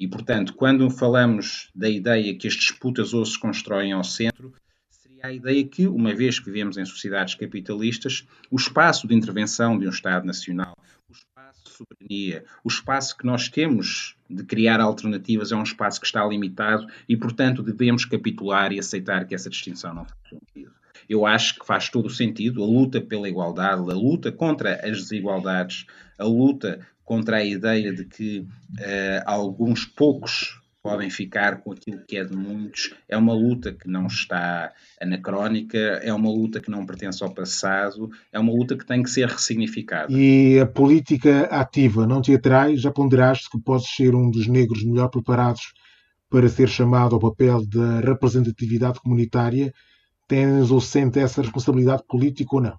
E, 0.00 0.08
portanto, 0.08 0.54
quando 0.54 0.90
falamos 0.90 1.70
da 1.72 1.88
ideia 1.88 2.36
que 2.36 2.48
as 2.48 2.54
disputas 2.54 3.14
hoje 3.14 3.32
se 3.32 3.38
constroem 3.38 3.92
ao 3.92 4.02
centro, 4.02 4.52
a 5.22 5.32
ideia 5.32 5.64
que, 5.64 5.86
uma 5.86 6.14
vez 6.14 6.38
que 6.38 6.46
vivemos 6.46 6.76
em 6.76 6.84
sociedades 6.84 7.34
capitalistas, 7.34 8.26
o 8.50 8.56
espaço 8.56 9.06
de 9.06 9.14
intervenção 9.14 9.78
de 9.78 9.86
um 9.86 9.90
Estado 9.90 10.26
Nacional, 10.26 10.76
o 11.08 11.12
espaço 11.12 11.64
de 11.64 11.70
soberania, 11.70 12.44
o 12.64 12.68
espaço 12.68 13.16
que 13.16 13.26
nós 13.26 13.48
temos 13.48 14.16
de 14.28 14.44
criar 14.44 14.80
alternativas 14.80 15.52
é 15.52 15.56
um 15.56 15.62
espaço 15.62 16.00
que 16.00 16.06
está 16.06 16.24
limitado 16.24 16.86
e, 17.08 17.16
portanto, 17.16 17.62
devemos 17.62 18.04
capitular 18.04 18.72
e 18.72 18.78
aceitar 18.78 19.26
que 19.26 19.34
essa 19.34 19.50
distinção 19.50 19.94
não 19.94 20.04
faz 20.04 20.20
sentido. 20.28 20.72
Eu 21.08 21.26
acho 21.26 21.58
que 21.58 21.66
faz 21.66 21.88
todo 21.88 22.06
o 22.06 22.10
sentido 22.10 22.62
a 22.62 22.66
luta 22.66 23.00
pela 23.00 23.28
igualdade, 23.28 23.80
a 23.90 23.94
luta 23.94 24.30
contra 24.30 24.74
as 24.76 24.98
desigualdades, 24.98 25.84
a 26.16 26.24
luta 26.24 26.86
contra 27.04 27.38
a 27.38 27.44
ideia 27.44 27.92
de 27.92 28.04
que 28.04 28.38
uh, 28.38 29.22
alguns 29.26 29.84
poucos 29.84 30.59
podem 30.82 31.10
ficar 31.10 31.60
com 31.60 31.72
aquilo 31.72 32.00
que 32.06 32.16
é 32.16 32.24
de 32.24 32.34
muitos. 32.34 32.94
É 33.08 33.16
uma 33.16 33.34
luta 33.34 33.72
que 33.72 33.88
não 33.88 34.06
está 34.06 34.72
anacrónica, 35.00 35.78
é 35.78 36.12
uma 36.12 36.30
luta 36.30 36.60
que 36.60 36.70
não 36.70 36.86
pertence 36.86 37.22
ao 37.22 37.32
passado, 37.32 38.10
é 38.32 38.38
uma 38.38 38.52
luta 38.52 38.76
que 38.76 38.86
tem 38.86 39.02
que 39.02 39.10
ser 39.10 39.28
ressignificada. 39.28 40.12
E 40.12 40.58
a 40.58 40.66
política 40.66 41.42
ativa 41.46 42.06
não 42.06 42.22
te 42.22 42.34
atrai? 42.34 42.76
Já 42.76 42.90
ponderaste 42.90 43.50
que 43.50 43.60
podes 43.60 43.88
ser 43.94 44.14
um 44.14 44.30
dos 44.30 44.46
negros 44.46 44.84
melhor 44.84 45.08
preparados 45.08 45.72
para 46.30 46.48
ser 46.48 46.68
chamado 46.68 47.14
ao 47.14 47.20
papel 47.20 47.66
da 47.66 48.00
representatividade 48.00 49.00
comunitária? 49.00 49.72
Tens 50.26 50.70
ou 50.70 50.80
sentes 50.80 51.22
essa 51.22 51.42
responsabilidade 51.42 52.04
política 52.08 52.56
ou 52.56 52.62
não? 52.62 52.78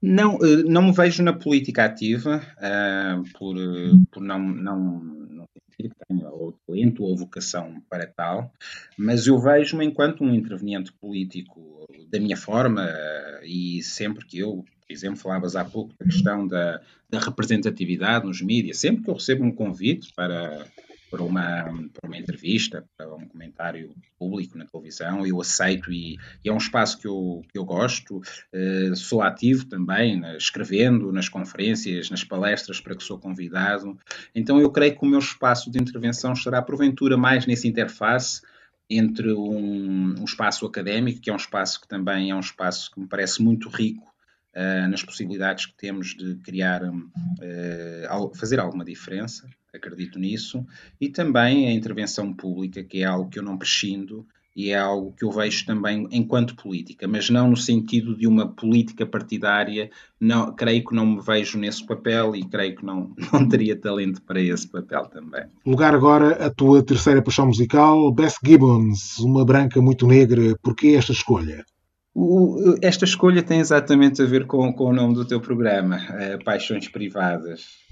Não, 0.00 0.38
eh, 0.42 0.62
não 0.64 0.82
me 0.82 0.92
vejo 0.92 1.22
na 1.24 1.32
política 1.32 1.84
ativa, 1.84 2.40
uh, 2.58 3.22
por, 3.36 3.56
por 4.12 4.22
não, 4.22 4.38
não, 4.38 5.17
que 5.78 5.90
tenha 6.08 6.28
ou 6.28 6.52
talento 6.66 7.04
ou 7.04 7.16
vocação 7.16 7.80
para 7.88 8.06
tal, 8.06 8.52
mas 8.96 9.26
eu 9.26 9.38
vejo-me 9.38 9.84
enquanto 9.84 10.24
um 10.24 10.34
interveniente 10.34 10.92
político 10.92 11.86
da 12.10 12.18
minha 12.18 12.36
forma 12.36 12.88
e 13.44 13.82
sempre 13.82 14.26
que 14.26 14.38
eu, 14.38 14.64
por 14.86 14.92
exemplo, 14.92 15.16
falavas 15.16 15.54
há 15.54 15.64
pouco 15.64 15.94
da 15.98 16.04
questão 16.04 16.46
da, 16.46 16.80
da 17.08 17.20
representatividade 17.20 18.26
nos 18.26 18.42
mídias, 18.42 18.78
sempre 18.78 19.04
que 19.04 19.10
eu 19.10 19.14
recebo 19.14 19.44
um 19.44 19.52
convite 19.52 20.12
para 20.14 20.66
para 21.10 21.22
uma, 21.22 21.64
para 21.92 22.06
uma 22.06 22.18
entrevista, 22.18 22.84
para 22.96 23.14
um 23.14 23.26
comentário 23.26 23.94
público 24.18 24.56
na 24.58 24.66
televisão, 24.66 25.26
eu 25.26 25.40
aceito 25.40 25.92
e, 25.92 26.18
e 26.44 26.48
é 26.48 26.52
um 26.52 26.58
espaço 26.58 26.98
que 26.98 27.06
eu, 27.06 27.42
que 27.50 27.58
eu 27.58 27.64
gosto. 27.64 28.20
Uh, 28.52 28.94
sou 28.94 29.22
ativo 29.22 29.66
também, 29.66 30.22
escrevendo 30.36 31.12
nas 31.12 31.28
conferências, 31.28 32.10
nas 32.10 32.24
palestras 32.24 32.80
para 32.80 32.94
que 32.94 33.02
sou 33.02 33.18
convidado. 33.18 33.98
Então 34.34 34.60
eu 34.60 34.70
creio 34.70 34.96
que 34.96 35.04
o 35.04 35.08
meu 35.08 35.18
espaço 35.18 35.70
de 35.70 35.78
intervenção 35.78 36.32
estará 36.32 36.60
porventura 36.62 37.16
mais 37.16 37.46
nessa 37.46 37.66
interface 37.66 38.42
entre 38.90 39.32
um, 39.32 40.14
um 40.18 40.24
espaço 40.24 40.64
académico, 40.66 41.20
que 41.20 41.30
é 41.30 41.32
um 41.32 41.36
espaço 41.36 41.80
que 41.80 41.88
também 41.88 42.30
é 42.30 42.34
um 42.34 42.40
espaço 42.40 42.90
que 42.90 43.00
me 43.00 43.06
parece 43.06 43.42
muito 43.42 43.68
rico 43.68 44.06
Uh, 44.56 44.88
nas 44.88 45.04
possibilidades 45.04 45.66
que 45.66 45.74
temos 45.76 46.16
de 46.16 46.34
criar, 46.36 46.82
uh, 46.82 48.34
fazer 48.34 48.58
alguma 48.58 48.84
diferença, 48.84 49.48
acredito 49.74 50.18
nisso, 50.18 50.64
e 51.00 51.08
também 51.08 51.66
a 51.66 51.72
intervenção 51.72 52.32
pública, 52.32 52.82
que 52.82 53.02
é 53.02 53.04
algo 53.04 53.28
que 53.28 53.38
eu 53.38 53.42
não 53.42 53.58
prescindo 53.58 54.26
e 54.58 54.70
é 54.70 54.76
algo 54.76 55.14
que 55.16 55.24
eu 55.24 55.30
vejo 55.30 55.64
também 55.64 56.08
enquanto 56.10 56.56
política, 56.56 57.06
mas 57.06 57.30
não 57.30 57.50
no 57.50 57.56
sentido 57.56 58.16
de 58.16 58.26
uma 58.26 58.48
política 58.48 59.06
partidária, 59.06 59.88
não, 60.20 60.52
creio 60.52 60.84
que 60.84 60.96
não 60.96 61.06
me 61.06 61.22
vejo 61.22 61.56
nesse 61.56 61.86
papel 61.86 62.34
e 62.34 62.42
creio 62.42 62.74
que 62.74 62.84
não, 62.84 63.14
não 63.32 63.48
teria 63.48 63.76
talento 63.76 64.20
para 64.22 64.40
esse 64.40 64.66
papel 64.66 65.06
também. 65.06 65.44
Lugar 65.64 65.94
agora 65.94 66.44
a 66.44 66.50
tua 66.50 66.82
terceira 66.82 67.22
paixão 67.22 67.46
musical, 67.46 68.10
Beth 68.10 68.34
Gibbons, 68.44 69.20
uma 69.20 69.44
branca 69.44 69.80
muito 69.80 70.08
negra, 70.08 70.58
porquê 70.60 70.88
esta 70.88 71.12
escolha? 71.12 71.64
O, 72.12 72.74
esta 72.82 73.04
escolha 73.04 73.44
tem 73.44 73.60
exatamente 73.60 74.20
a 74.20 74.24
ver 74.24 74.44
com, 74.44 74.72
com 74.72 74.86
o 74.86 74.92
nome 74.92 75.14
do 75.14 75.24
teu 75.24 75.40
programa, 75.40 75.98
uh, 75.98 76.44
Paixões 76.44 76.88
Privadas. 76.88 77.87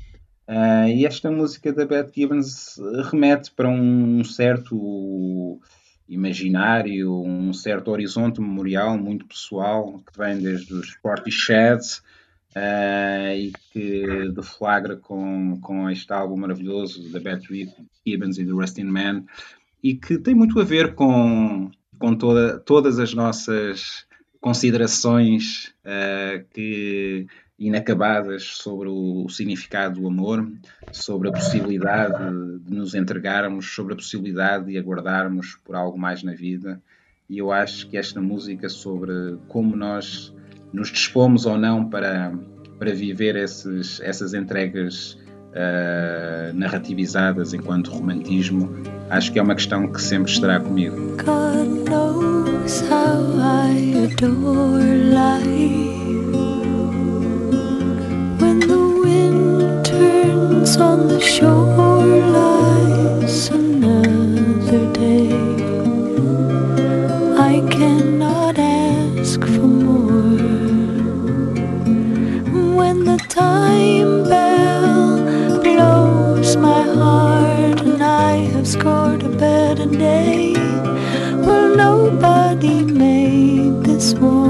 Uh, 0.49 0.89
e 0.89 1.05
esta 1.05 1.31
música 1.31 1.73
da 1.73 1.85
Beth 1.85 2.13
Gibbons 2.15 2.77
remete 3.11 3.51
para 3.51 3.69
um 3.69 4.23
certo 4.23 5.61
imaginário, 6.09 7.21
um 7.21 7.53
certo 7.53 7.91
horizonte 7.91 8.41
memorial 8.41 8.97
muito 8.97 9.27
pessoal 9.27 10.01
que 10.01 10.17
vem 10.17 10.39
desde 10.39 10.73
os 10.73 10.91
Sporty 10.91 11.33
Shads 11.33 11.99
uh, 12.55 13.35
e 13.37 13.53
que 13.73 14.29
deflagra 14.31 14.97
com, 14.97 15.59
com 15.61 15.91
este 15.91 16.13
álbum 16.13 16.37
maravilhoso 16.37 17.11
da 17.11 17.19
Beth 17.19 17.43
Gibbons 18.07 18.39
e 18.39 18.45
do 18.45 18.61
Rustin 18.61 18.85
Man 18.85 19.25
e 19.83 19.95
que 19.95 20.17
tem 20.19 20.35
muito 20.35 20.61
a 20.61 20.65
ver 20.65 20.95
com, 20.95 21.71
com 21.99 22.15
toda, 22.15 22.59
todas 22.61 23.01
as 23.01 23.13
nossas 23.13 24.07
considerações 24.41 25.75
uh, 25.85 26.45
que 26.55 27.27
inacabadas 27.59 28.45
sobre 28.57 28.89
o, 28.89 29.29
significado 29.29 30.01
do 30.01 30.07
amor, 30.07 30.47
sobre 30.93 31.29
a 31.29 31.33
possibilidade 31.33 32.23
de 32.61 32.75
nos 32.75 32.95
entregarmos, 32.95 33.75
sobre 33.75 33.95
a 33.95 33.97
possibilidade 33.97 34.67
de 34.67 34.79
aguardarmos 34.79 35.57
por 35.65 35.75
algo 35.75 35.99
mais 35.99 36.23
na 36.23 36.35
vida. 36.35 36.81
E 37.29 37.39
eu 37.39 37.51
acho 37.51 37.89
que 37.89 37.97
esta 37.97 38.21
música 38.21 38.69
sobre 38.69 39.39
como 39.49 39.75
nós 39.75 40.35
nos 40.73 40.91
dispomos 40.91 41.47
ou 41.47 41.57
não 41.57 41.89
para, 41.89 42.33
para 42.79 42.95
viver 42.95 43.37
esses, 43.37 44.01
essas 44.01 44.35
entregas 44.35 45.15
uh, 45.15 46.55
narrativizadas 46.55 47.55
enquanto 47.55 47.91
romantismo, 47.91 48.71
acho 49.09 49.33
que 49.33 49.39
é 49.39 49.43
uma 49.43 49.55
questão 49.55 49.91
que 49.91 50.01
sempre 50.01 50.31
estará 50.31 50.61
comigo. 50.61 51.17
God 51.17 51.89
knows 51.89 52.83
how 52.83 53.41
I 53.41 54.13
adore 54.13 54.85
life. 55.15 55.96
On 60.81 61.09
the 61.09 61.21
shore 61.21 62.07
lies 62.39 63.49
another 63.49 64.93
day. 64.93 65.31
I 67.51 67.61
cannot 67.71 68.59
ask 68.59 69.41
for 69.41 69.69
more. 69.85 70.37
When 72.79 73.05
the 73.05 73.19
time 73.29 74.25
bell 74.29 75.63
blows 75.63 76.57
my 76.57 76.83
heart 76.83 77.81
and 77.81 78.03
I 78.03 78.33
have 78.55 78.67
scored 78.67 79.23
a 79.23 79.29
better 79.29 79.87
day. 79.87 80.55
Well, 81.47 81.77
nobody 81.77 82.85
made 82.85 83.83
this 83.85 84.15
war 84.15 84.46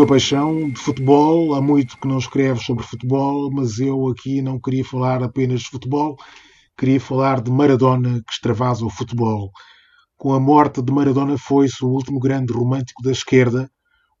uma 0.00 0.06
paixão, 0.06 0.70
de 0.70 0.80
futebol. 0.80 1.54
Há 1.54 1.60
muito 1.60 1.98
que 1.98 2.08
não 2.08 2.18
escreve 2.18 2.58
sobre 2.60 2.82
futebol, 2.82 3.50
mas 3.52 3.78
eu 3.78 4.08
aqui 4.08 4.40
não 4.40 4.58
queria 4.58 4.84
falar 4.84 5.22
apenas 5.22 5.60
de 5.60 5.68
futebol, 5.68 6.16
queria 6.76 6.98
falar 6.98 7.42
de 7.42 7.50
Maradona 7.50 8.22
que 8.26 8.32
extravasa 8.32 8.84
o 8.84 8.90
futebol. 8.90 9.50
Com 10.16 10.32
a 10.32 10.40
morte 10.40 10.80
de 10.80 10.90
Maradona 10.90 11.36
foi-se 11.36 11.84
o 11.84 11.88
último 11.88 12.18
grande 12.18 12.50
romântico 12.52 13.02
da 13.02 13.10
esquerda, 13.10 13.70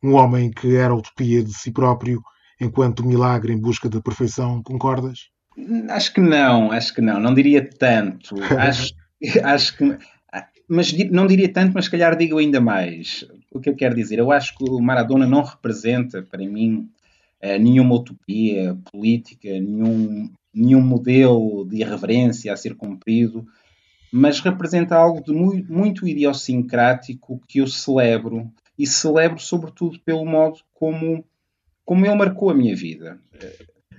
um 0.02 0.14
homem 0.14 0.50
que 0.50 0.76
era 0.76 0.94
utopia 0.94 1.42
de 1.42 1.54
si 1.54 1.72
próprio, 1.72 2.20
enquanto 2.60 3.06
milagre 3.06 3.52
em 3.52 3.58
busca 3.58 3.88
da 3.88 4.02
perfeição. 4.02 4.62
Concordas? 4.62 5.30
Acho 5.88 6.12
que 6.12 6.20
não, 6.20 6.72
acho 6.72 6.94
que 6.94 7.00
não, 7.00 7.18
não 7.18 7.32
diria 7.32 7.66
tanto. 7.66 8.34
Acho, 8.52 8.92
acho 9.44 9.76
que. 9.78 9.98
Mas 10.68 10.92
não 11.10 11.26
diria 11.26 11.52
tanto, 11.52 11.72
mas 11.74 11.86
se 11.86 11.90
calhar 11.90 12.16
digo 12.16 12.38
ainda 12.38 12.60
mais. 12.60 13.24
O 13.50 13.60
que 13.60 13.68
eu 13.68 13.74
quero 13.74 13.94
dizer? 13.94 14.18
Eu 14.18 14.30
acho 14.30 14.56
que 14.56 14.64
o 14.64 14.80
Maradona 14.80 15.26
não 15.26 15.42
representa, 15.42 16.22
para 16.22 16.38
mim, 16.46 16.88
eh, 17.40 17.58
nenhuma 17.58 17.96
utopia 17.96 18.78
política, 18.92 19.48
nenhum, 19.48 20.30
nenhum 20.54 20.80
modelo 20.80 21.64
de 21.64 21.78
irreverência 21.78 22.52
a 22.52 22.56
ser 22.56 22.74
cumprido, 22.76 23.46
mas 24.12 24.40
representa 24.40 24.96
algo 24.96 25.22
de 25.22 25.32
muito, 25.32 25.72
muito 25.72 26.06
idiosincrático 26.06 27.40
que 27.48 27.58
eu 27.58 27.66
celebro 27.66 28.50
e 28.78 28.86
celebro 28.86 29.38
sobretudo 29.38 30.00
pelo 30.00 30.24
modo 30.24 30.58
como, 30.74 31.24
como 31.84 32.06
ele 32.06 32.14
marcou 32.14 32.50
a 32.50 32.54
minha 32.54 32.74
vida. 32.74 33.20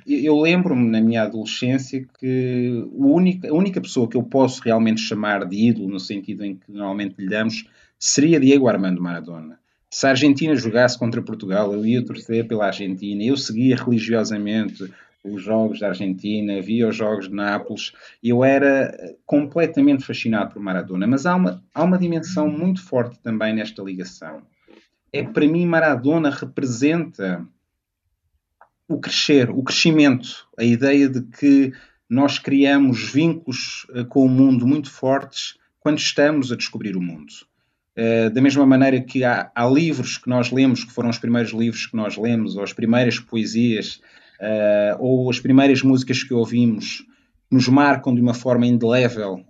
Eu 0.06 0.40
lembro-me 0.40 0.90
na 0.90 1.00
minha 1.00 1.24
adolescência 1.24 2.06
que 2.20 2.84
a 2.92 3.06
única, 3.06 3.50
a 3.50 3.54
única 3.54 3.80
pessoa 3.80 4.10
que 4.10 4.18
eu 4.18 4.24
posso 4.24 4.62
realmente 4.64 5.00
chamar 5.00 5.46
de 5.46 5.56
ídolo, 5.56 5.88
no 5.88 6.00
sentido 6.00 6.44
em 6.44 6.56
que 6.56 6.72
normalmente 6.72 7.16
lhe 7.20 7.30
damos, 7.30 7.66
seria 8.02 8.40
Diego 8.40 8.68
Armando 8.68 9.02
Maradona. 9.02 9.60
Se 9.90 10.08
a 10.08 10.10
Argentina 10.10 10.56
jogasse 10.56 10.98
contra 10.98 11.22
Portugal, 11.22 11.72
eu 11.72 11.86
ia 11.86 12.04
torcer 12.04 12.48
pela 12.48 12.66
Argentina, 12.66 13.24
eu 13.24 13.38
seguia 13.38 13.76
religiosamente 13.76 14.92
os 15.24 15.44
jogos 15.44 15.80
da 15.80 15.90
Argentina, 15.90 16.60
via 16.62 16.88
os 16.88 16.96
jogos 16.96 17.30
de 17.30 17.36
Nápoles, 17.36 17.94
eu 18.24 18.44
era 18.44 19.16
completamente 19.24 20.04
fascinado 20.04 20.52
por 20.52 20.62
Maradona. 20.62 21.06
Mas 21.06 21.28
há 21.28 21.36
uma, 21.36 21.64
há 21.76 21.84
uma 21.84 22.00
dimensão 22.00 22.50
muito 22.50 22.84
forte 22.84 23.20
também 23.20 23.54
nesta 23.54 23.84
ligação. 23.84 24.42
É 25.14 25.24
que 25.24 25.32
para 25.32 25.48
mim 25.48 25.68
Maradona 25.68 26.32
representa 26.32 27.46
o 28.88 29.00
crescer, 29.00 29.52
o 29.52 29.62
crescimento, 29.62 30.48
a 30.58 30.64
ideia 30.64 31.08
de 31.08 31.22
que 31.22 31.72
nós 32.10 32.40
criamos 32.40 33.12
vínculos 33.12 33.86
eh, 33.94 34.04
com 34.04 34.26
o 34.26 34.30
mundo 34.30 34.66
muito 34.66 34.90
fortes 34.90 35.58
quando 35.80 36.00
estamos 36.00 36.52
a 36.52 36.56
descobrir 36.56 36.98
o 36.98 37.02
mundo. 37.02 37.32
Uh, 37.97 38.30
da 38.30 38.41
mesma 38.41 38.65
maneira 38.65 39.01
que 39.01 39.23
há, 39.23 39.51
há, 39.54 39.67
livros 39.67 40.17
que 40.17 40.30
nós 40.30 40.49
lemos, 40.49 40.86
que 40.86 40.93
foram 40.93 41.10
os 41.10 41.17
primeiros 41.17 41.51
livros 41.51 41.86
que 41.86 41.95
nós 41.95 42.17
lemos, 42.17 42.56
ou 42.56 42.63
as 42.63 42.71
primeiras 42.71 43.19
poesias, 43.19 43.99
uh, 44.39 44.95
ou 44.97 45.30
as 45.30 45.39
primeiras 45.39 45.84
músicas 45.84 46.23
que 46.23 46.34
ouvimos, 46.34 47.06
nos 47.49 47.67
marcam 47.67 48.15
de 48.15 48.21
uma 48.21 48.34
forma 48.34 48.65
indelével 48.65 49.43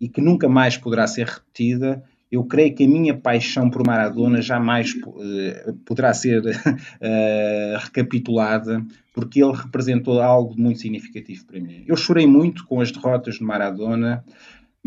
e 0.00 0.08
que 0.08 0.20
nunca 0.20 0.48
mais 0.48 0.76
poderá 0.76 1.08
ser 1.08 1.26
repetida, 1.26 2.04
eu 2.30 2.44
creio 2.44 2.72
que 2.72 2.84
a 2.84 2.88
minha 2.88 3.16
paixão 3.16 3.68
por 3.68 3.84
Maradona 3.84 4.40
jamais 4.40 4.92
uh, 4.92 5.74
poderá 5.84 6.14
ser 6.14 6.42
recapitulada, 7.80 8.84
porque 9.12 9.42
ele 9.42 9.56
representou 9.56 10.20
algo 10.20 10.54
muito 10.56 10.80
significativo 10.80 11.46
para 11.46 11.58
mim. 11.58 11.82
Eu 11.86 11.96
chorei 11.96 12.26
muito 12.26 12.64
com 12.64 12.80
as 12.80 12.92
derrotas 12.92 13.36
de 13.36 13.42
Maradona, 13.42 14.24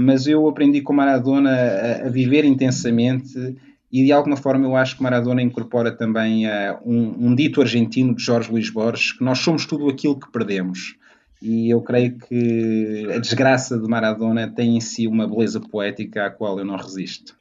mas 0.01 0.27
eu 0.27 0.47
aprendi 0.47 0.79
com 0.79 0.93
Maradona 0.93 1.51
a, 1.51 2.07
a 2.07 2.09
viver 2.09 2.45
intensamente 2.45 3.57
e 3.91 4.05
de 4.05 4.13
alguma 4.13 4.37
forma 4.37 4.65
eu 4.65 4.77
acho 4.77 4.95
que 4.95 5.03
Maradona 5.03 5.41
incorpora 5.41 5.91
também 5.91 6.47
uh, 6.47 6.79
um, 6.85 7.27
um, 7.27 7.35
dito 7.35 7.59
argentino 7.59 8.15
de 8.15 8.23
Jorge 8.23 8.49
Luís 8.49 8.69
Borges, 8.69 9.11
que 9.11 9.25
nós 9.25 9.39
somos 9.39 9.65
tudo 9.65 9.89
aquilo 9.89 10.17
que 10.17 10.31
perdemos. 10.31 10.95
E 11.41 11.69
eu 11.69 11.81
creio 11.81 12.17
que 12.17 13.07
a 13.13 13.19
desgraça 13.19 13.77
de 13.77 13.85
Maradona 13.89 14.47
tem 14.47 14.77
em 14.77 14.79
si 14.79 15.05
uma 15.05 15.27
beleza 15.27 15.59
poética 15.59 16.27
à 16.27 16.29
qual 16.29 16.57
eu 16.57 16.63
não 16.63 16.77
resisto. 16.77 17.37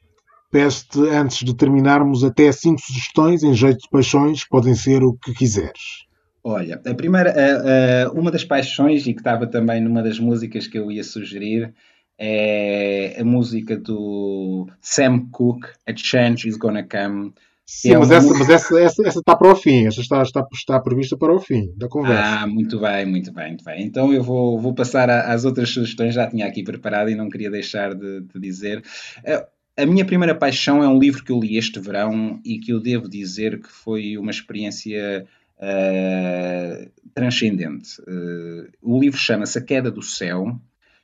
Peço-te, 0.51 0.99
antes 0.99 1.45
de 1.45 1.55
terminarmos, 1.55 2.25
até 2.25 2.51
cinco 2.51 2.81
sugestões 2.81 3.41
em 3.41 3.53
jeito 3.53 3.79
de 3.79 3.89
paixões, 3.89 4.45
podem 4.45 4.75
ser 4.75 5.01
o 5.01 5.13
que 5.13 5.33
quiseres. 5.33 6.07
Olha, 6.43 6.81
a 6.85 6.93
primeira, 6.93 7.31
a, 7.31 8.07
a, 8.07 8.11
uma 8.11 8.31
das 8.31 8.43
paixões, 8.43 9.07
e 9.07 9.13
que 9.13 9.21
estava 9.21 9.47
também 9.47 9.79
numa 9.79 10.03
das 10.03 10.19
músicas 10.19 10.67
que 10.67 10.77
eu 10.77 10.91
ia 10.91 11.03
sugerir, 11.05 11.73
é 12.19 13.15
a 13.17 13.23
música 13.23 13.77
do 13.77 14.67
Sam 14.81 15.29
Cooke, 15.31 15.69
A 15.87 15.95
Change 15.95 16.49
Is 16.49 16.57
Gonna 16.57 16.83
Come. 16.83 17.33
Sim, 17.65 17.93
é 17.93 17.97
mas, 17.97 18.11
essa, 18.11 18.33
mas 18.33 18.49
essa, 18.49 18.79
essa, 18.81 19.07
essa, 19.07 19.19
está 19.19 19.35
para 19.35 19.51
o 19.51 19.55
fim, 19.55 19.85
essa 19.85 20.01
está, 20.01 20.21
está, 20.23 20.45
está 20.51 20.79
prevista 20.79 21.15
para 21.15 21.33
o 21.33 21.39
fim 21.39 21.71
da 21.77 21.87
conversa. 21.87 22.41
Ah, 22.41 22.47
muito 22.47 22.79
bem, 22.79 23.05
muito 23.05 23.31
bem, 23.31 23.47
muito 23.49 23.63
bem. 23.63 23.83
Então 23.83 24.11
eu 24.11 24.23
vou, 24.23 24.59
vou 24.59 24.73
passar 24.73 25.09
às 25.09 25.45
outras 25.45 25.69
sugestões, 25.69 26.15
já 26.15 26.27
tinha 26.27 26.47
aqui 26.47 26.63
preparado 26.63 27.09
e 27.09 27.15
não 27.15 27.29
queria 27.29 27.49
deixar 27.49 27.93
de, 27.93 28.21
de 28.21 28.39
dizer. 28.39 28.79
Uh, 29.19 29.45
a 29.77 29.85
minha 29.85 30.03
primeira 30.03 30.35
paixão 30.35 30.83
é 30.83 30.87
um 30.89 30.99
livro 30.99 31.23
que 31.23 31.31
eu 31.31 31.39
li 31.39 31.57
este 31.57 31.79
verão 31.79 32.41
e 32.43 32.57
que 32.57 32.73
eu 32.73 32.81
devo 32.81 33.07
dizer 33.07 33.61
que 33.61 33.69
foi 33.69 34.17
uma 34.17 34.31
experiência 34.31 35.25
uh, 35.57 36.91
transcendente. 37.13 38.01
Uh, 38.01 38.67
o 38.81 38.99
livro 38.99 39.17
chama-se 39.17 39.57
A 39.57 39.61
Queda 39.61 39.91
do 39.91 40.01
Céu 40.01 40.59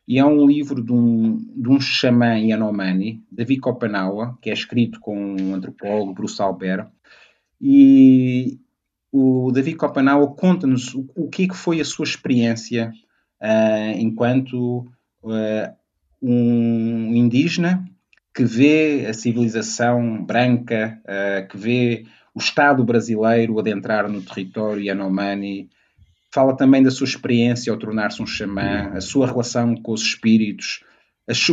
e 0.08 0.20
é 0.20 0.26
um 0.26 0.45
livro 0.45 0.84
de 0.84 0.91
um, 0.91 1.38
de 1.56 1.70
um 1.70 1.80
xamã 1.80 2.38
Yanomami, 2.38 3.24
David 3.32 3.60
Kopenawa, 3.60 4.38
que 4.41 4.49
é 4.49 4.53
escrito 4.53 4.99
com 4.99 5.36
um 5.36 5.56
antropólogo, 5.56 6.14
Bruce 6.14 6.41
Albert, 6.41 6.88
e 7.60 8.60
o 9.12 9.51
David 9.51 9.78
Kopenawa 9.78 10.28
conta-nos 10.36 10.93
o, 10.93 11.10
o 11.16 11.30
que, 11.30 11.43
é 11.43 11.47
que 11.47 11.56
foi 11.56 11.80
a 11.80 11.86
sua 11.86 12.03
experiência 12.03 12.93
uh, 13.41 13.97
enquanto 13.97 14.88
uh, 15.24 15.76
um 16.22 17.16
indígena 17.16 17.86
que 18.34 18.43
vê 18.43 19.06
a 19.10 19.14
civilização 19.14 20.24
branca, 20.24 20.99
uh, 21.03 21.47
que 21.47 21.58
vê 21.58 22.06
o 22.34 22.39
Estado 22.39 22.84
brasileiro 22.84 23.58
adentrar 23.58 24.10
no 24.10 24.22
território 24.22 24.84
Yanomami, 24.84 25.70
fala 26.36 26.53
também 26.53 26.83
da 26.83 26.91
sua 26.91 27.07
experiência 27.07 27.71
ao 27.71 27.79
tornar-se 27.79 28.21
um 28.21 28.27
xamã, 28.27 28.91
a 28.93 28.99
sua 28.99 29.25
relação 29.25 29.73
com 29.73 29.93
os 29.93 30.01
espíritos, 30.01 30.83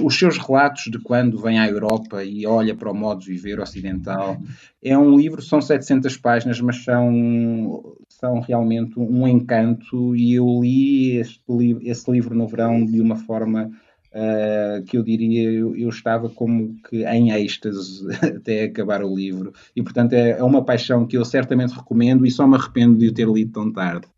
os 0.03 0.19
seus 0.19 0.37
relatos 0.37 0.91
de 0.91 0.99
quando 0.99 1.41
vem 1.41 1.61
à 1.61 1.69
Europa 1.69 2.25
e 2.25 2.45
olha 2.45 2.75
para 2.75 2.91
o 2.91 2.95
modo 2.95 3.21
de 3.21 3.31
viver 3.31 3.61
ocidental. 3.61 4.37
É 4.83 4.99
um 4.99 5.17
livro, 5.17 5.41
são 5.41 5.63
700 5.63 6.17
páginas, 6.17 6.61
mas 6.61 6.83
são, 6.83 7.97
são 8.09 8.41
realmente 8.41 8.99
um 8.99 9.27
encanto 9.29 10.17
e 10.17 10.35
eu 10.35 10.61
li 10.61 11.17
este, 11.17 11.79
esse 11.83 12.11
livro 12.11 12.35
no 12.35 12.49
verão 12.49 12.85
de 12.85 13.01
uma 13.01 13.15
forma 13.15 13.71
uh, 14.13 14.83
que 14.83 14.99
eu 14.99 15.05
diria, 15.05 15.49
eu, 15.49 15.77
eu, 15.77 15.89
estava 15.91 16.29
como 16.29 16.75
que 16.91 17.05
em 17.05 17.31
êxtase 17.31 18.05
até 18.37 18.65
acabar 18.65 19.05
o 19.05 19.15
livro. 19.15 19.53
E, 19.77 19.83
portanto, 19.83 20.15
é, 20.15 20.31
é 20.31 20.43
uma 20.43 20.65
paixão 20.65 21.07
que 21.07 21.17
eu 21.17 21.25
certamente 21.25 21.73
recomendo 21.73 22.27
e 22.27 22.31
só 22.33 22.49
me 22.49 22.57
arrependo 22.57 22.99
de 22.99 23.09
o 23.09 23.15
ter 23.15 23.29
lido 23.29 23.53
tão 23.53 23.73
tarde. 23.73 24.12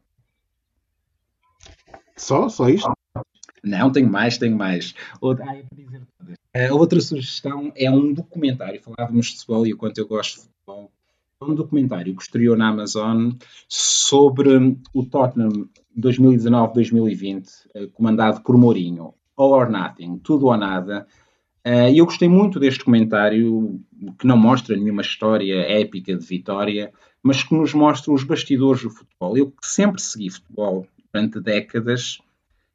Só? 2.17 2.49
Só 2.49 2.69
isto? 2.69 2.93
Não, 3.63 3.91
tenho 3.91 4.11
mais, 4.11 4.37
tenho 4.37 4.57
mais. 4.57 4.95
Outra, 5.21 5.47
ah, 5.47 6.73
uh, 6.73 6.77
outra 6.77 7.01
sugestão 7.01 7.73
é 7.75 7.91
um 7.91 8.13
documentário. 8.13 8.81
Falávamos 8.83 9.27
de 9.27 9.33
futebol 9.39 9.67
e 9.67 9.73
o 9.73 9.77
quanto 9.77 9.99
eu 9.99 10.07
gosto 10.07 10.35
de 10.35 10.43
futebol. 10.43 10.93
É 11.41 11.45
um 11.45 11.55
documentário 11.55 12.15
que 12.15 12.23
estreou 12.23 12.57
na 12.57 12.69
Amazon 12.69 13.33
sobre 13.69 14.79
o 14.93 15.05
Tottenham 15.05 15.69
2019-2020, 15.99 17.49
uh, 17.75 17.91
comandado 17.91 18.43
por 18.43 18.57
Mourinho. 18.57 19.15
All 19.37 19.51
or 19.51 19.69
Nothing, 19.69 20.19
tudo 20.19 20.47
ou 20.47 20.57
nada. 20.57 21.07
Uh, 21.67 21.89
e 21.91 21.99
eu 21.99 22.05
gostei 22.05 22.29
muito 22.29 22.61
deste 22.61 22.81
documentário, 22.81 23.81
que 24.19 24.27
não 24.27 24.37
mostra 24.37 24.77
nenhuma 24.77 25.01
história 25.01 25.61
épica 25.63 26.15
de 26.15 26.25
vitória, 26.25 26.93
mas 27.23 27.43
que 27.43 27.55
nos 27.55 27.73
mostra 27.73 28.13
os 28.13 28.23
bastidores 28.23 28.83
do 28.83 28.91
futebol. 28.91 29.37
Eu 29.37 29.51
que 29.51 29.67
sempre 29.67 30.01
segui 30.01 30.29
futebol 30.29 30.87
durante 31.15 31.41
décadas, 31.41 32.19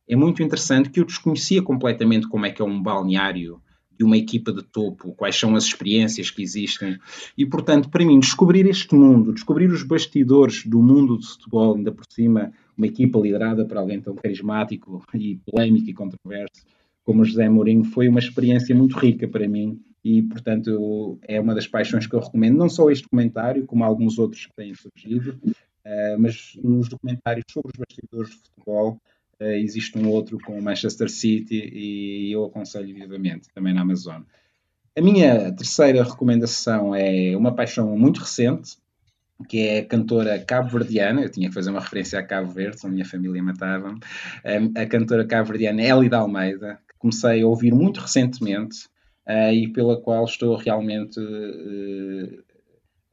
é 0.07 0.15
muito 0.15 0.41
interessante 0.41 0.89
que 0.89 1.01
eu 1.01 1.05
desconhecia 1.05 1.61
completamente 1.61 2.27
como 2.27 2.45
é 2.45 2.51
que 2.51 2.61
é 2.61 2.65
um 2.65 2.81
balneário 2.81 3.61
de 3.97 4.05
uma 4.05 4.15
equipa 4.15 4.53
de 4.53 4.63
topo, 4.63 5.11
quais 5.11 5.35
são 5.35 5.57
as 5.57 5.65
experiências 5.65 6.31
que 6.31 6.41
existem. 6.41 6.97
E, 7.37 7.45
portanto, 7.45 7.89
para 7.89 8.05
mim, 8.05 8.17
descobrir 8.17 8.65
este 8.65 8.95
mundo, 8.95 9.33
descobrir 9.33 9.69
os 9.69 9.83
bastidores 9.83 10.65
do 10.65 10.81
mundo 10.81 11.17
do 11.17 11.27
futebol, 11.27 11.75
ainda 11.75 11.91
por 11.91 12.05
cima, 12.09 12.53
uma 12.77 12.87
equipa 12.87 13.19
liderada 13.19 13.65
por 13.65 13.75
alguém 13.75 13.99
tão 13.99 14.15
carismático 14.15 15.03
e 15.13 15.37
polémico 15.45 15.89
e 15.89 15.93
controverso 15.93 16.63
como 17.03 17.25
José 17.25 17.49
Mourinho, 17.49 17.83
foi 17.83 18.07
uma 18.07 18.19
experiência 18.19 18.75
muito 18.75 18.95
rica 18.95 19.27
para 19.27 19.47
mim 19.47 19.81
e, 20.03 20.21
portanto, 20.21 21.17
é 21.23 21.41
uma 21.41 21.55
das 21.55 21.67
paixões 21.67 22.05
que 22.05 22.15
eu 22.15 22.19
recomendo, 22.19 22.55
não 22.55 22.69
só 22.69 22.89
este 22.91 23.03
documentário, 23.03 23.65
como 23.65 23.83
alguns 23.83 24.19
outros 24.19 24.45
que 24.45 24.53
têm 24.55 24.75
surgido, 24.75 25.35
mas 26.19 26.57
nos 26.63 26.89
documentários 26.89 27.45
sobre 27.51 27.71
os 27.73 27.80
bastidores 27.80 28.32
de 28.32 28.38
futebol, 28.38 29.01
uh, 29.39 29.43
existe 29.43 29.97
um 29.97 30.09
outro 30.09 30.38
com 30.39 30.57
o 30.57 30.61
Manchester 30.61 31.09
City 31.09 31.69
e 31.73 32.32
eu 32.32 32.45
aconselho 32.45 32.93
vivamente, 32.93 33.49
também 33.53 33.73
na 33.73 33.82
Amazon. 33.82 34.21
A 34.97 35.01
minha 35.01 35.51
terceira 35.53 36.03
recomendação 36.03 36.93
é 36.93 37.36
uma 37.36 37.55
paixão 37.55 37.97
muito 37.97 38.19
recente, 38.19 38.77
que 39.47 39.59
é 39.65 39.80
a 39.80 39.86
cantora 39.86 40.38
cabo-verdiana, 40.39 41.21
eu 41.21 41.32
tinha 41.32 41.47
que 41.47 41.53
fazer 41.53 41.69
uma 41.69 41.80
referência 41.80 42.19
a 42.19 42.23
Cabo 42.23 42.51
Verde, 42.51 42.80
a 42.84 42.89
minha 42.89 43.05
família 43.05 43.41
matava-me, 43.41 43.99
a 44.75 44.86
cantora 44.86 45.25
cabo-verdiana 45.25 45.82
Elida 45.82 46.17
Almeida, 46.17 46.80
que 46.88 46.95
comecei 46.97 47.41
a 47.41 47.47
ouvir 47.47 47.73
muito 47.73 48.01
recentemente, 48.01 48.88
uh, 49.25 49.53
e 49.53 49.71
pela 49.71 50.01
qual 50.01 50.25
estou 50.25 50.57
realmente 50.57 51.19
uh, 51.19 52.43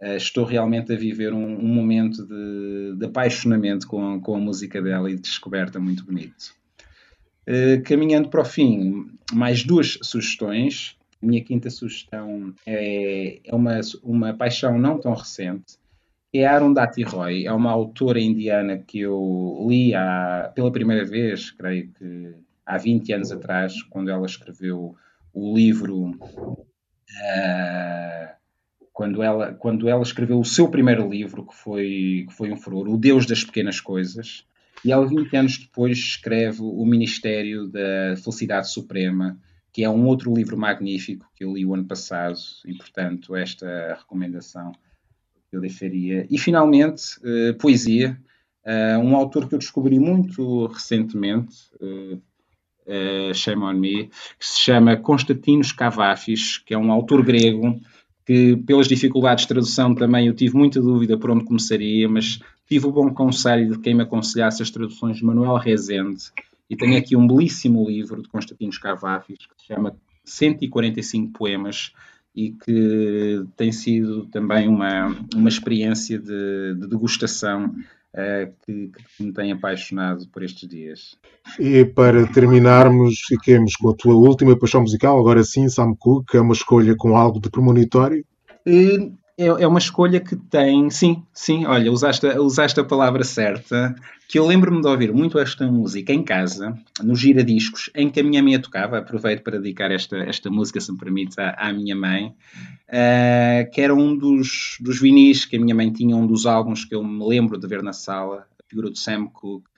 estou 0.01 0.45
realmente 0.45 0.93
a 0.93 0.97
viver 0.97 1.33
um, 1.33 1.59
um 1.59 1.67
momento 1.67 2.27
de, 2.27 2.97
de, 2.99 3.07
apaixonamento 3.07 3.87
com, 3.87 4.21
com 4.21 4.35
a 4.35 4.41
música 4.41 4.83
dela 4.83 5.11
e 5.11 5.15
de 5.15 5.23
descoberta 5.23 5.79
muito 5.81 6.05
bonito. 6.05 6.55
Uh, 7.49 7.83
caminhando 7.85 8.29
para 8.29 8.43
o 8.43 8.45
fim, 8.45 9.07
mais 9.33 9.63
duas 9.65 9.99
sugestões. 10.03 10.97
A 11.23 11.27
minha 11.27 11.43
quinta 11.43 11.71
sugestão 11.71 12.53
é, 12.67 13.41
é 13.43 13.55
uma, 13.55 13.81
uma 14.03 14.35
paixão 14.35 14.79
não 14.79 14.99
tão 14.99 15.15
recente, 15.15 15.79
é 16.39 16.47
Arundhati 16.47 17.03
Roy. 17.03 17.47
É 17.47 17.53
uma 17.53 17.71
autora 17.71 18.21
indiana 18.21 18.79
que 18.79 19.01
eu 19.01 19.67
li 19.69 19.95
há, 19.95 20.51
pela 20.55 20.71
primeira 20.71 21.05
vez, 21.05 21.51
creio 21.51 21.89
que 21.93 22.35
há 22.65 22.77
20 22.77 23.13
anos 23.13 23.33
atrás, 23.33 23.83
quando 23.85 24.11
ela 24.11 24.27
escreveu 24.27 24.95
o 25.33 25.57
livro. 25.57 26.11
Uh, 27.09 28.16
quando, 28.97 29.23
ela, 29.23 29.53
quando 29.53 29.91
ela 29.91 30.03
escreveu 30.03 30.41
o 30.41 30.45
seu 30.45 30.71
primeiro 30.71 31.07
livro, 31.07 31.47
que 31.47 31.55
foi, 31.55 32.25
que 32.27 32.35
foi 32.35 32.51
um 32.51 32.57
furor, 32.57 32.89
O 32.89 32.97
Deus 32.97 33.27
das 33.27 33.45
Pequenas 33.45 33.79
Coisas, 33.79 34.47
e 34.83 34.91
ela, 34.91 35.07
20 35.07 35.37
anos 35.37 35.59
depois, 35.59 35.99
escreve 35.99 36.63
O 36.63 36.83
Ministério 36.87 37.69
da 37.69 38.17
Felicidade 38.17 38.71
Suprema, 38.71 39.39
que 39.71 39.85
é 39.85 39.91
um 39.91 40.07
outro 40.07 40.33
livro 40.35 40.57
magnífico 40.57 41.31
que 41.37 41.45
eu 41.45 41.53
li 41.53 41.67
o 41.67 41.75
ano 41.75 41.85
passado, 41.85 42.39
e 42.65 42.73
portanto, 42.73 43.37
esta 43.37 43.99
recomendação 43.99 44.73
eu 45.53 45.61
deixaria. 45.61 46.27
E 46.31 46.39
finalmente, 46.39 47.19
uh, 47.19 47.55
poesia, 47.59 48.19
uh, 48.65 48.99
um 48.99 49.15
autor 49.15 49.47
que 49.47 49.55
eu 49.55 49.59
descobri 49.59 49.99
muito 49.99 50.69
recentemente, 50.69 51.55
uh, 51.83 52.15
uh, 52.15 53.35
Shame 53.35 53.63
on 53.63 53.75
Me, 53.75 54.07
que 54.39 54.47
se 54.47 54.59
chama 54.59 54.97
Constantinos 54.97 55.71
Cavafis, 55.71 56.57
que 56.57 56.73
é 56.73 56.79
um 56.79 56.91
autor 56.91 57.23
grego 57.23 57.79
que, 58.27 58.57
pelas 58.67 58.89
dificuldades 58.89 59.43
de 59.43 59.49
tradução, 59.49 59.95
também 59.95 60.27
eu 60.27 60.35
tive 60.35 60.57
muita 60.57 60.81
dúvida 60.83 61.17
por 61.17 61.31
onde 61.31 61.45
começaria, 61.45 62.09
mas 62.09 62.41
tive 62.69 62.87
o 62.87 62.93
bom 62.93 63.15
conselho 63.15 63.71
de 63.71 63.79
quem 63.79 63.95
me 63.95 64.03
aconselhasse 64.03 64.61
as 64.61 64.71
traduções 64.71 65.19
de 65.19 65.25
Manuel 65.25 65.57
Rezende. 65.57 66.25
E 66.69 66.77
tenho 66.77 66.99
aqui 66.99 67.17
um 67.17 67.27
belíssimo 67.27 67.89
livro 67.89 68.21
de 68.21 68.29
Constantinos 68.29 68.79
Cavafis 68.79 69.39
que 69.39 69.63
se 69.63 69.67
chama 69.69 69.95
145 70.25 71.33
Poemas 71.39 71.93
e 72.35 72.51
que 72.51 73.45
tem 73.57 73.71
sido 73.71 74.27
também 74.27 74.67
uma, 74.67 75.17
uma 75.35 75.49
experiência 75.49 76.19
de, 76.19 76.75
de 76.75 76.89
degustação 76.89 77.73
que, 78.65 78.91
que, 79.17 79.23
me 79.23 79.33
tem 79.33 79.53
apaixonado 79.53 80.27
por 80.29 80.43
estes 80.43 80.69
dias. 80.69 81.19
E 81.59 81.85
para 81.85 82.27
terminarmos, 82.27 83.21
fiquemos 83.29 83.77
com 83.77 83.91
a 83.91 83.95
tua 83.95 84.15
última 84.15 84.59
paixão 84.59 84.81
musical, 84.81 85.19
agora 85.19 85.45
sim, 85.45 85.69
Sam 85.69 85.95
Cooke, 85.99 86.37
é 86.37 86.41
uma 86.41 86.55
escolha 86.55 86.95
com 86.97 87.17
algo 87.17 87.41
de 87.41 87.51
premonitório? 87.51 88.25
Uh, 88.67 89.15
é, 89.39 89.47
é 89.47 89.67
uma 89.67 89.79
escolha 89.79 90.19
que 90.19 90.35
tem, 90.35 90.89
sim, 90.89 91.23
sim, 91.33 91.67
olha, 91.67 91.93
usaste, 91.93 92.27
usaste 92.39 92.81
a 92.81 92.85
palavra 92.85 93.23
certa, 93.23 93.95
que 94.29 94.39
eu 94.39 94.47
lembro-me 94.47 94.81
de 94.81 94.89
ouvir 94.89 95.13
muito 95.13 95.39
esta 95.39 95.71
música 95.71 96.13
em 96.13 96.23
casa, 96.23 96.77
no 97.03 97.15
giradiscos, 97.15 97.91
em 97.95 98.09
que 98.09 98.21
a 98.21 98.25
minha 98.25 98.43
mãe 98.43 98.59
tocava, 98.59 98.99
aproveito 98.99 99.43
para 99.43 99.59
dedicar 99.59 99.91
esta, 99.91 100.17
esta 100.17 100.51
música, 100.51 100.81
se 100.81 100.91
me 100.91 100.99
permite, 100.99 101.39
à, 101.39 101.51
à 101.51 101.73
minha 101.73 101.95
mãe, 101.95 102.35
uh, 102.89 103.71
que 103.73 103.81
era 103.81 103.95
um 103.95 104.17
dos, 104.17 104.79
dos 104.81 105.01
vinis 105.01 105.45
que 105.45 105.57
a 105.57 105.61
minha 105.61 105.75
mãe 105.75 105.93
tinha, 105.93 106.17
um 106.17 106.27
dos 106.27 106.47
álbuns 106.47 106.85
que 106.85 106.95
eu 106.95 107.05
me 107.05 107.25
lembro 107.27 107.59
de 107.59 107.67
ver 107.69 107.83
na 107.83 107.93
sala, 107.93 108.47
a 108.59 108.69
figura 108.69 108.91
do 108.91 108.97
Sam 108.97 109.27
Cooke, 109.27 109.69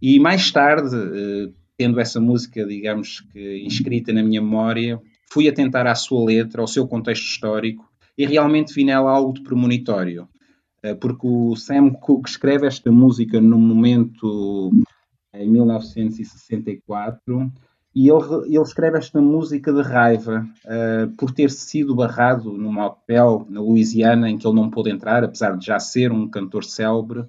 e 0.00 0.20
mais 0.20 0.52
tarde, 0.52 0.94
uh, 0.94 1.52
tendo 1.76 1.98
essa 1.98 2.20
música, 2.20 2.64
digamos 2.64 3.22
que 3.32 3.64
inscrita 3.64 4.12
na 4.12 4.22
minha 4.22 4.40
memória, 4.40 5.00
fui 5.28 5.48
atentar 5.48 5.84
à 5.86 5.96
sua 5.96 6.24
letra, 6.24 6.60
ao 6.60 6.68
seu 6.68 6.86
contexto 6.86 7.24
histórico, 7.24 7.84
e 8.16 8.26
realmente 8.26 8.72
vi 8.72 8.84
nela 8.84 9.10
algo 9.10 9.32
de 9.32 9.42
premonitório, 9.42 10.28
eh, 10.82 10.94
porque 10.94 11.26
o 11.26 11.56
Sam 11.56 11.90
Cooke 11.90 12.28
escreve 12.28 12.66
esta 12.66 12.90
música 12.90 13.40
no 13.40 13.58
momento 13.58 14.70
em 15.32 15.50
1964 15.50 17.52
e 17.94 18.08
ele, 18.08 18.24
ele 18.46 18.62
escreve 18.62 18.98
esta 18.98 19.20
música 19.20 19.72
de 19.72 19.80
raiva 19.80 20.44
uh, 20.64 21.08
por 21.16 21.30
ter 21.30 21.50
sido 21.50 21.94
barrado 21.94 22.52
num 22.52 22.76
hotel 22.80 23.46
na 23.48 23.60
Louisiana 23.60 24.28
em 24.28 24.36
que 24.36 24.44
ele 24.44 24.56
não 24.56 24.68
pôde 24.68 24.90
entrar, 24.90 25.22
apesar 25.22 25.56
de 25.56 25.64
já 25.64 25.78
ser 25.78 26.10
um 26.10 26.28
cantor 26.28 26.64
célebre, 26.64 27.24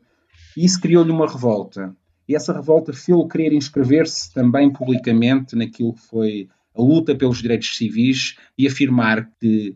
e 0.58 0.66
isso 0.66 0.82
criou-lhe 0.82 1.12
uma 1.12 1.28
revolta. 1.28 1.96
E 2.28 2.36
essa 2.36 2.52
revolta 2.52 2.92
fez-o 2.92 3.28
querer 3.28 3.54
inscrever-se 3.54 4.34
também 4.34 4.74
publicamente 4.74 5.56
naquilo 5.56 5.94
que 5.94 6.02
foi 6.02 6.50
a 6.76 6.82
luta 6.82 7.14
pelos 7.14 7.42
direitos 7.42 7.78
civis 7.78 8.36
e 8.58 8.66
afirmar 8.66 9.30
que 9.40 9.76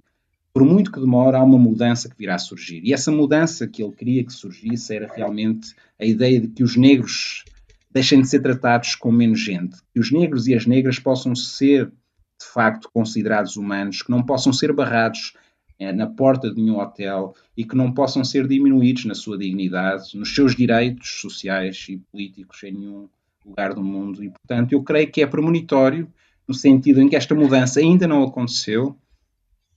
por 0.54 0.64
muito 0.64 0.91
que 0.91 1.00
demore, 1.00 1.38
há 1.38 1.43
uma 1.43 1.58
mudança 1.58 2.10
que 2.10 2.18
virá 2.18 2.36
a 2.36 2.39
surgir. 2.39 2.82
E 2.84 2.93
essa 2.93 3.12
mudança 3.12 3.68
que 3.68 3.84
ele 3.84 3.93
queria 3.93 4.24
que 4.24 4.34
surgisse 4.34 4.95
era 4.95 5.12
realmente 5.14 5.76
a 6.00 6.06
ideia 6.06 6.39
de 6.41 6.47
que 6.47 6.64
os 6.64 6.76
negros 6.76 7.43
deixem 7.91 8.22
de 8.22 8.28
ser 8.28 8.41
tratados 8.41 8.95
como 8.95 9.18
menos 9.18 9.39
gente, 9.39 9.78
que 9.93 10.00
os 10.00 10.12
negros 10.12 10.47
e 10.47 10.54
as 10.54 10.66
negras 10.66 11.00
possam 11.00 11.36
ser, 11.36 11.88
de 11.88 12.45
facto, 12.54 12.89
considerados 12.93 13.58
humanos, 13.58 14.02
que 14.02 14.12
não 14.12 14.24
possam 14.24 14.54
ser 14.54 14.74
barrados 14.74 15.34
é, 15.80 15.91
na 15.93 16.08
porta 16.08 16.54
de 16.54 16.62
nenhum 16.62 16.80
hotel 16.80 17.34
e 17.56 17.64
que 17.64 17.76
não 17.76 17.91
possam 17.91 18.24
ser 18.24 18.47
diminuídos 18.47 19.06
na 19.06 19.16
sua 19.16 19.38
dignidade, 19.38 20.18
nos 20.18 20.36
seus 20.36 20.56
direitos 20.56 21.22
sociais 21.22 21.86
e 21.89 21.97
políticos 22.12 22.62
em 22.64 22.74
nenhum 22.74 23.10
lugar 23.45 23.74
do 23.74 23.84
mundo. 23.84 24.24
E, 24.24 24.30
portanto, 24.30 24.74
eu 24.74 24.84
creio 24.84 25.10
que 25.10 25.22
é 25.22 25.28
premonitório 25.28 26.12
no 26.47 26.54
sentido 26.54 27.02
em 27.02 27.08
que 27.08 27.16
esta 27.16 27.34
mudança 27.34 27.80
ainda 27.80 28.08
não 28.08 28.24
aconteceu, 28.24 28.95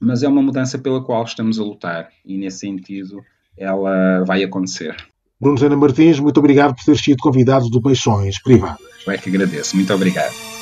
mas 0.03 0.22
é 0.22 0.28
uma 0.28 0.42
mudança 0.42 0.78
pela 0.78 1.03
qual 1.03 1.24
estamos 1.24 1.59
a 1.59 1.62
lutar 1.62 2.09
e, 2.24 2.36
nesse 2.36 2.59
sentido, 2.59 3.22
ela 3.57 4.24
vai 4.24 4.42
acontecer. 4.42 4.96
Bruno 5.40 5.57
Zena 5.57 5.76
Martins, 5.76 6.18
muito 6.18 6.38
obrigado 6.38 6.74
por 6.74 6.84
ter 6.84 6.96
sido 6.96 7.18
convidado 7.18 7.68
do 7.68 7.80
Peixões 7.80 8.40
Privadas. 8.42 8.80
Eu 9.07 9.12
é 9.12 9.18
que 9.18 9.28
agradeço. 9.28 9.76
Muito 9.76 9.92
obrigado. 9.94 10.61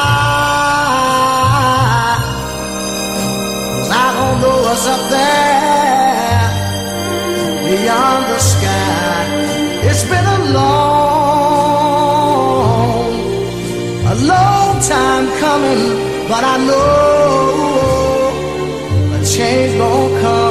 Beyond 7.91 8.23
the 8.31 8.39
sky. 8.39 9.25
It's 9.89 10.03
been 10.11 10.27
a 10.37 10.39
long, 10.57 11.11
a 14.13 14.15
long 14.33 14.71
time 14.93 15.25
coming, 15.43 15.81
but 16.31 16.43
I 16.53 16.55
know 16.67 17.51
a 19.15 19.19
change 19.33 19.71
gonna 19.77 20.21
come. 20.21 20.50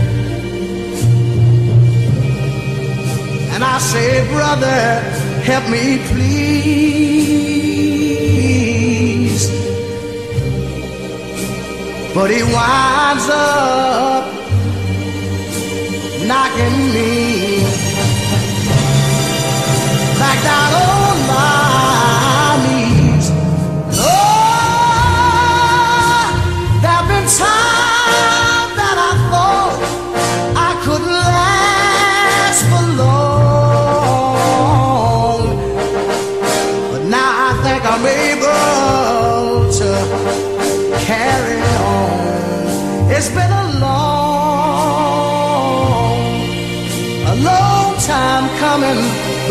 say, 3.81 4.25
Brother, 4.31 4.99
help 5.49 5.65
me 5.69 5.97
please. 6.09 7.01
But 12.13 12.29
he 12.29 12.43
winds 12.43 13.27
up 13.29 14.25
knocking 16.29 16.77
me 16.95 17.63
back 20.19 20.37
down 20.43 20.73
on 20.73 21.17
my 21.27 21.70